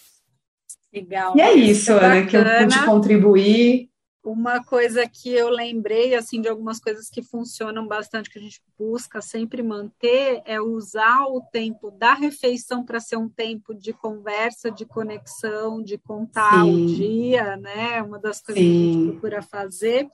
Legal. 0.94 1.38
E 1.38 1.42
é 1.42 1.54
isso, 1.54 1.94
Ana, 1.94 2.26
que 2.26 2.36
eu 2.36 2.44
pude 2.44 2.86
contribuir. 2.86 3.90
Uma 4.22 4.62
coisa 4.64 5.08
que 5.08 5.30
eu 5.30 5.50
lembrei, 5.50 6.14
assim, 6.14 6.42
de 6.42 6.50
algumas 6.50 6.80
coisas 6.80 7.10
que 7.10 7.22
funcionam 7.22 7.88
bastante, 7.88 8.30
que 8.30 8.38
a 8.38 8.42
gente 8.42 8.62
busca 8.78 9.22
sempre 9.22 9.64
manter, 9.64 10.42
é 10.46 10.60
usar 10.60 11.26
o 11.28 11.42
tempo 11.42 11.90
da 11.90 12.14
refeição 12.14 12.84
para 12.84 13.00
ser 13.00 13.16
um 13.16 13.30
tempo 13.30 13.74
de 13.74 13.94
conversa, 13.94 14.70
de 14.70 14.86
conexão, 14.86 15.82
de 15.82 15.98
contar 15.98 16.66
Sim. 16.66 16.72
o 16.72 16.88
dia, 16.88 17.56
né? 17.56 18.02
Uma 18.02 18.20
das 18.20 18.42
coisas 18.42 18.62
Sim. 18.62 18.70
que 18.70 18.78
a 18.78 18.94
gente 18.94 19.12
procura 19.12 19.42
fazer. 19.42 20.10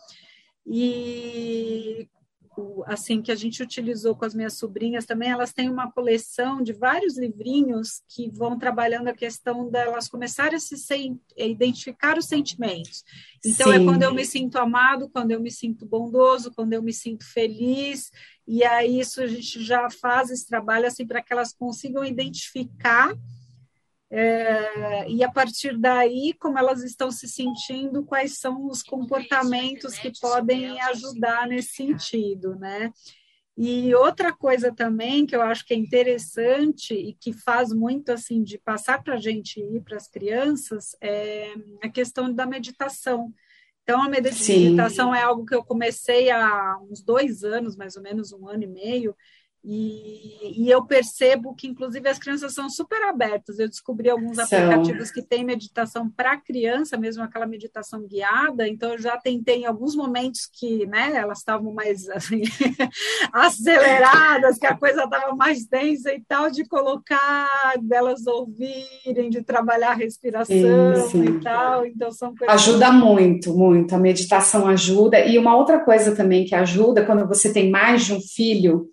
E 0.66 2.08
assim 2.86 3.22
que 3.22 3.32
a 3.32 3.36
gente 3.36 3.62
utilizou 3.62 4.16
com 4.16 4.24
as 4.24 4.34
minhas 4.34 4.54
sobrinhas 4.54 5.06
também, 5.06 5.30
elas 5.30 5.52
têm 5.52 5.70
uma 5.70 5.92
coleção 5.92 6.62
de 6.62 6.72
vários 6.72 7.18
livrinhos 7.18 8.02
que 8.08 8.30
vão 8.30 8.58
trabalhando 8.58 9.10
a 9.10 9.14
questão 9.14 9.70
delas 9.70 10.08
começarem 10.08 10.56
a 10.56 10.60
se 10.60 10.76
a 11.38 11.44
identificar 11.44 12.18
os 12.18 12.26
sentimentos. 12.26 13.04
Então 13.46 13.72
é 13.72 13.78
Sim. 13.78 13.84
é 13.84 13.86
quando 13.86 14.04
eu 14.04 14.14
me 14.14 14.26
sinto 14.26 14.58
amado, 14.58 15.10
quando 15.10 15.32
eu 15.32 15.40
me 15.40 15.52
sinto 15.52 15.86
bondoso, 15.86 16.52
quando 16.56 16.74
eu 16.74 16.82
me 16.82 16.94
sinto 16.94 17.26
feliz, 17.26 18.10
e 18.48 18.64
aí 18.64 19.00
isso 19.00 19.22
a 19.22 19.28
gente 19.28 19.62
já 19.62 19.90
faz 19.90 20.30
esse 20.30 20.48
trabalho 20.48 20.88
assim 20.88 21.06
para 21.06 21.22
que 21.22 21.34
elas 21.34 21.54
consigam 21.54 22.06
identificar 22.06 23.14
é, 24.18 25.10
e 25.10 25.22
a 25.26 25.30
partir 25.30 25.78
daí, 25.78 26.34
como 26.40 26.58
elas 26.58 26.82
estão 26.84 27.12
se 27.12 27.28
sentindo, 27.28 28.06
quais 28.06 28.38
são 28.40 28.68
os 28.68 28.82
comportamentos 28.82 30.00
que 30.00 30.10
podem 30.22 30.80
ajudar 30.84 31.46
nesse 31.50 31.74
sentido, 31.74 32.56
né? 32.56 32.94
E 33.58 33.94
outra 33.94 34.32
coisa 34.32 34.74
também 34.74 35.26
que 35.26 35.36
eu 35.36 35.42
acho 35.42 35.66
que 35.66 35.74
é 35.74 35.78
interessante 35.78 36.94
e 36.94 37.14
que 37.14 37.34
faz 37.34 37.74
muito 37.74 38.10
assim 38.14 38.42
de 38.42 38.58
passar 38.58 39.04
para 39.04 39.16
a 39.16 39.20
gente 39.20 39.60
ir 39.60 39.82
para 39.82 39.98
as 39.98 40.08
crianças 40.08 40.96
é 41.02 41.54
a 41.84 41.90
questão 41.90 42.34
da 42.34 42.46
meditação. 42.46 43.34
Então, 43.84 44.02
a 44.02 44.08
meditação 44.08 45.12
Sim. 45.12 45.18
é 45.20 45.24
algo 45.24 45.46
que 45.46 45.54
eu 45.54 45.64
comecei 45.64 46.32
há 46.32 46.78
uns 46.90 47.04
dois 47.04 47.44
anos, 47.44 47.76
mais 47.76 47.98
ou 47.98 48.02
menos 48.02 48.32
um 48.32 48.48
ano 48.48 48.64
e 48.64 48.68
meio, 48.68 49.14
e, 49.68 50.64
e, 50.64 50.70
eu 50.70 50.86
percebo 50.86 51.56
que, 51.56 51.68
inclusive, 51.68 52.08
as 52.08 52.20
crianças 52.20 52.54
são 52.54 52.70
super 52.70 53.02
abertas. 53.02 53.58
Eu 53.58 53.68
descobri 53.68 54.08
alguns 54.12 54.36
são. 54.36 54.44
aplicativos 54.44 55.10
que 55.10 55.24
têm 55.24 55.44
meditação 55.44 56.08
para 56.08 56.38
criança, 56.38 56.96
mesmo 56.98 57.24
aquela 57.24 57.48
meditação 57.48 58.06
guiada. 58.06 58.68
Então, 58.68 58.92
eu 58.92 59.00
já 59.00 59.18
tentei 59.18 59.62
em 59.62 59.66
alguns 59.66 59.96
momentos 59.96 60.48
que 60.54 60.86
né, 60.86 61.14
elas 61.16 61.40
estavam 61.40 61.74
mais 61.74 62.08
assim, 62.10 62.44
aceleradas, 63.34 64.60
que 64.60 64.68
a 64.68 64.78
coisa 64.78 65.06
estava 65.06 65.36
mais 65.36 65.66
densa 65.66 66.14
e 66.14 66.22
tal, 66.22 66.52
de 66.52 66.64
colocar, 66.66 67.74
delas 67.82 68.28
ouvirem, 68.28 69.32
de 69.32 69.42
trabalhar 69.42 69.92
a 69.92 69.96
respiração 69.96 70.96
sim, 71.10 71.10
sim. 71.10 71.24
e 71.24 71.42
tal. 71.42 71.88
Então, 71.88 72.12
são 72.12 72.36
coisas. 72.36 72.54
Ajuda 72.54 72.92
muito, 72.92 73.58
muito. 73.58 73.96
A 73.96 73.98
meditação 73.98 74.68
ajuda. 74.68 75.26
E 75.26 75.40
uma 75.40 75.56
outra 75.56 75.80
coisa 75.80 76.16
também 76.16 76.46
que 76.46 76.54
ajuda, 76.54 77.04
quando 77.04 77.28
você 77.28 77.52
tem 77.52 77.72
mais 77.72 78.06
de 78.06 78.14
um 78.14 78.22
filho 78.22 78.86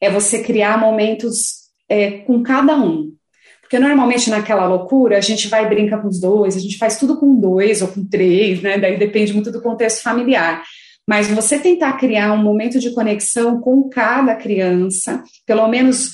é 0.00 0.10
você 0.10 0.42
criar 0.42 0.78
momentos 0.78 1.60
é, 1.88 2.10
com 2.18 2.42
cada 2.42 2.76
um. 2.76 3.12
Porque 3.60 3.78
normalmente 3.78 4.30
naquela 4.30 4.66
loucura 4.66 5.18
a 5.18 5.20
gente 5.20 5.46
vai 5.48 5.68
brincar 5.68 6.02
com 6.02 6.08
os 6.08 6.20
dois, 6.20 6.56
a 6.56 6.60
gente 6.60 6.76
faz 6.76 6.98
tudo 6.98 7.18
com 7.18 7.38
dois 7.38 7.82
ou 7.82 7.88
com 7.88 8.04
três, 8.04 8.60
né? 8.60 8.78
Daí 8.78 8.98
depende 8.98 9.32
muito 9.32 9.52
do 9.52 9.62
contexto 9.62 10.02
familiar. 10.02 10.62
Mas 11.06 11.28
você 11.28 11.58
tentar 11.58 11.92
criar 11.94 12.32
um 12.32 12.42
momento 12.42 12.78
de 12.78 12.92
conexão 12.92 13.60
com 13.60 13.88
cada 13.88 14.34
criança, 14.34 15.22
pelo 15.46 15.66
menos 15.68 16.12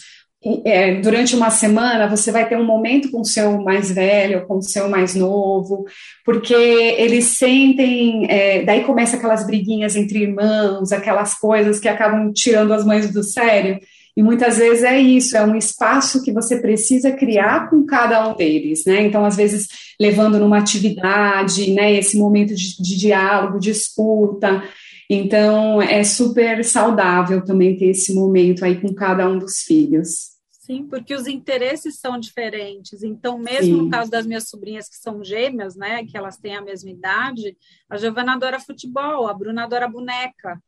é, 0.65 0.97
durante 1.01 1.35
uma 1.35 1.51
semana 1.51 2.09
você 2.09 2.31
vai 2.31 2.49
ter 2.49 2.57
um 2.57 2.65
momento 2.65 3.11
com 3.11 3.21
o 3.21 3.25
seu 3.25 3.61
mais 3.63 3.91
velho, 3.91 4.47
com 4.47 4.59
o 4.59 4.63
seu 4.63 4.89
mais 4.89 5.15
novo, 5.15 5.85
porque 6.25 6.55
eles 6.55 7.25
sentem, 7.25 8.27
é, 8.31 8.63
daí 8.63 8.85
começa 8.85 9.17
aquelas 9.17 9.47
briguinhas 9.47 9.97
entre 9.97 10.21
irmãos, 10.23 10.93
aquelas 10.93 11.35
coisas 11.35 11.81
que 11.81 11.89
acabam 11.89 12.33
tirando 12.33 12.73
as 12.73 12.85
mães 12.85 13.11
do 13.11 13.23
sério, 13.23 13.79
e 14.17 14.23
muitas 14.23 14.57
vezes 14.57 14.83
é 14.83 14.99
isso, 14.99 15.37
é 15.37 15.45
um 15.45 15.57
espaço 15.57 16.23
que 16.23 16.33
você 16.33 16.57
precisa 16.59 17.13
criar 17.13 17.69
com 17.69 17.85
cada 17.85 18.27
um 18.29 18.35
deles, 18.35 18.85
né? 18.87 19.03
Então, 19.03 19.27
às 19.27 19.37
vezes, 19.37 19.69
levando 20.01 20.39
numa 20.39 20.57
atividade, 20.57 21.71
né, 21.73 21.93
esse 21.93 22.17
momento 22.17 22.55
de, 22.55 22.83
de 22.83 22.97
diálogo, 22.97 23.59
de 23.59 23.71
escuta, 23.71 24.63
então, 25.09 25.81
é 25.81 26.03
super 26.03 26.65
saudável 26.65 27.45
também 27.45 27.77
ter 27.77 27.87
esse 27.87 28.13
momento 28.13 28.65
aí 28.65 28.81
com 28.81 28.93
cada 28.93 29.29
um 29.29 29.39
dos 29.39 29.59
filhos. 29.59 30.36
Sim, 30.67 30.85
porque 30.89 31.15
os 31.15 31.29
interesses 31.29 32.01
são 32.01 32.19
diferentes. 32.19 33.05
Então, 33.05 33.39
mesmo 33.39 33.77
Sim. 33.77 33.83
no 33.85 33.89
caso 33.89 34.11
das 34.11 34.27
minhas 34.27 34.49
sobrinhas 34.49 34.89
que 34.89 34.97
são 34.97 35.23
gêmeas, 35.23 35.77
né, 35.77 36.05
que 36.05 36.19
elas 36.19 36.39
têm 36.39 36.57
a 36.57 36.61
mesma 36.61 36.91
idade, 36.91 37.57
a 37.89 37.97
Giovana 37.97 38.35
adora 38.35 38.59
futebol, 38.59 39.29
a 39.29 39.33
Bruna 39.33 39.63
adora 39.63 39.87
boneca. 39.87 40.61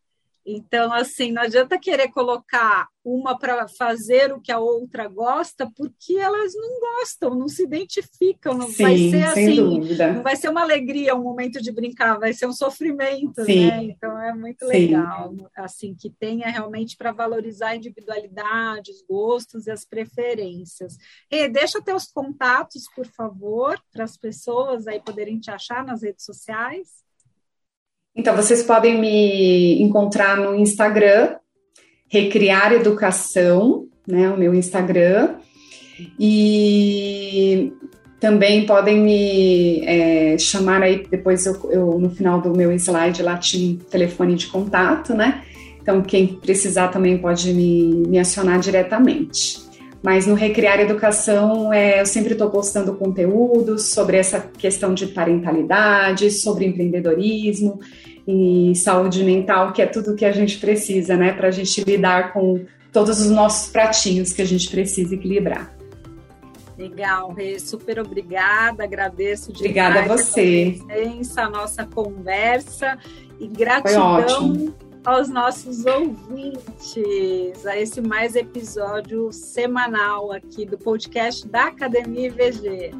Então, 0.51 0.91
assim, 0.95 1.31
não 1.31 1.43
adianta 1.43 1.79
querer 1.79 2.09
colocar 2.09 2.89
uma 3.05 3.39
para 3.39 3.69
fazer 3.69 4.33
o 4.33 4.41
que 4.41 4.51
a 4.51 4.59
outra 4.59 5.07
gosta, 5.07 5.71
porque 5.77 6.15
elas 6.15 6.55
não 6.55 6.81
gostam, 6.81 7.35
não 7.35 7.49
se 7.49 7.65
identificam, 7.65 8.55
não 8.55 8.69
Sim, 8.69 8.83
vai 8.83 8.97
ser 8.97 9.25
assim, 9.25 9.57
dúvida. 9.57 10.13
não 10.15 10.23
vai 10.23 10.37
ser 10.37 10.49
uma 10.49 10.63
alegria 10.63 11.15
um 11.15 11.23
momento 11.23 11.61
de 11.61 11.71
brincar, 11.71 12.19
vai 12.19 12.33
ser 12.33 12.47
um 12.47 12.53
sofrimento, 12.53 13.45
Sim. 13.45 13.67
né? 13.67 13.85
Então 13.85 14.19
é 14.23 14.35
muito 14.35 14.65
legal, 14.65 15.35
Sim. 15.35 15.47
assim, 15.55 15.95
que 15.95 16.09
tenha 16.09 16.49
realmente 16.49 16.97
para 16.97 17.13
valorizar 17.13 17.69
a 17.69 17.77
individualidade, 17.77 18.91
os 18.91 19.03
gostos 19.03 19.67
e 19.67 19.71
as 19.71 19.85
preferências. 19.85 20.97
E 21.31 21.47
deixa 21.47 21.83
teus 21.83 22.07
contatos, 22.07 22.85
por 22.97 23.07
favor, 23.07 23.79
para 23.93 24.05
as 24.05 24.17
pessoas 24.17 24.87
aí 24.87 24.99
poderem 24.99 25.39
te 25.39 25.51
achar 25.51 25.85
nas 25.85 26.03
redes 26.03 26.25
sociais. 26.25 27.07
Então, 28.19 28.35
vocês 28.35 28.65
podem 28.65 29.01
me 29.01 29.81
encontrar 29.81 30.37
no 30.37 30.57
Instagram, 30.57 31.37
Recriar 32.11 32.73
Educação, 32.73 33.87
né, 34.09 34.29
o 34.29 34.37
meu 34.37 34.53
Instagram, 34.53 35.37
e 36.19 37.73
também 38.19 38.67
podem 38.67 38.99
me 38.99 39.85
é, 39.87 40.37
chamar 40.37 40.83
aí, 40.83 41.07
depois 41.09 41.47
eu, 41.47 41.71
eu, 41.71 41.99
no 42.01 42.11
final 42.11 42.41
do 42.41 42.51
meu 42.57 42.73
slide 42.73 43.23
lá 43.23 43.39
tinha 43.39 43.75
um 43.75 43.77
telefone 43.77 44.35
de 44.35 44.49
contato, 44.49 45.15
né? 45.15 45.45
Então, 45.81 46.03
quem 46.03 46.27
precisar 46.27 46.89
também 46.89 47.19
pode 47.19 47.53
me, 47.53 48.05
me 48.09 48.19
acionar 48.19 48.59
diretamente. 48.59 49.68
Mas 50.03 50.27
no 50.27 50.35
Recriar 50.35 50.79
Educação, 50.81 51.73
é, 51.73 52.01
eu 52.01 52.07
sempre 52.07 52.33
estou 52.33 52.51
postando 52.51 52.95
conteúdos 52.95 53.89
sobre 53.89 54.17
essa 54.17 54.41
questão 54.41 54.95
de 54.95 55.09
parentalidade, 55.09 56.31
sobre 56.31 56.67
empreendedorismo 56.67 57.81
e 58.27 58.75
saúde 58.77 59.25
mental, 59.25 59.73
que 59.73 59.83
é 59.83 59.87
tudo 59.87 60.15
que 60.15 60.25
a 60.25 60.33
gente 60.33 60.59
precisa, 60.59 61.17
né, 61.17 61.33
para 61.33 61.49
a 61.49 61.51
gente 61.51 61.83
lidar 61.83 62.33
com 62.33 62.65
todos 62.93 63.21
os 63.21 63.31
nossos 63.31 63.71
pratinhos 63.71 64.33
que 64.33 64.43
a 64.43 64.45
gente 64.45 64.71
precisa 64.71 65.15
equilibrar. 65.15 65.75
Legal, 66.77 67.33
Rê, 67.33 67.59
super 67.59 67.99
obrigada, 67.99 68.85
agradeço 68.85 69.53
demais 69.53 69.61
obrigada 69.61 70.01
a 70.01 70.17
você. 70.17 70.79
a 71.37 71.51
nossa 71.51 71.85
conversa 71.85 72.97
e 73.41 73.49
gratidão 73.49 74.73
aos 75.09 75.31
nossos 75.31 75.87
ouvintes 75.87 77.65
a 77.65 77.79
esse 77.79 77.99
mais 77.99 78.37
episódio 78.37 79.33
semanal 79.33 80.31
aqui 80.31 80.67
do 80.67 80.77
podcast 80.77 81.49
da 81.49 81.69
Academia 81.69 82.27
IVG. 82.27 82.91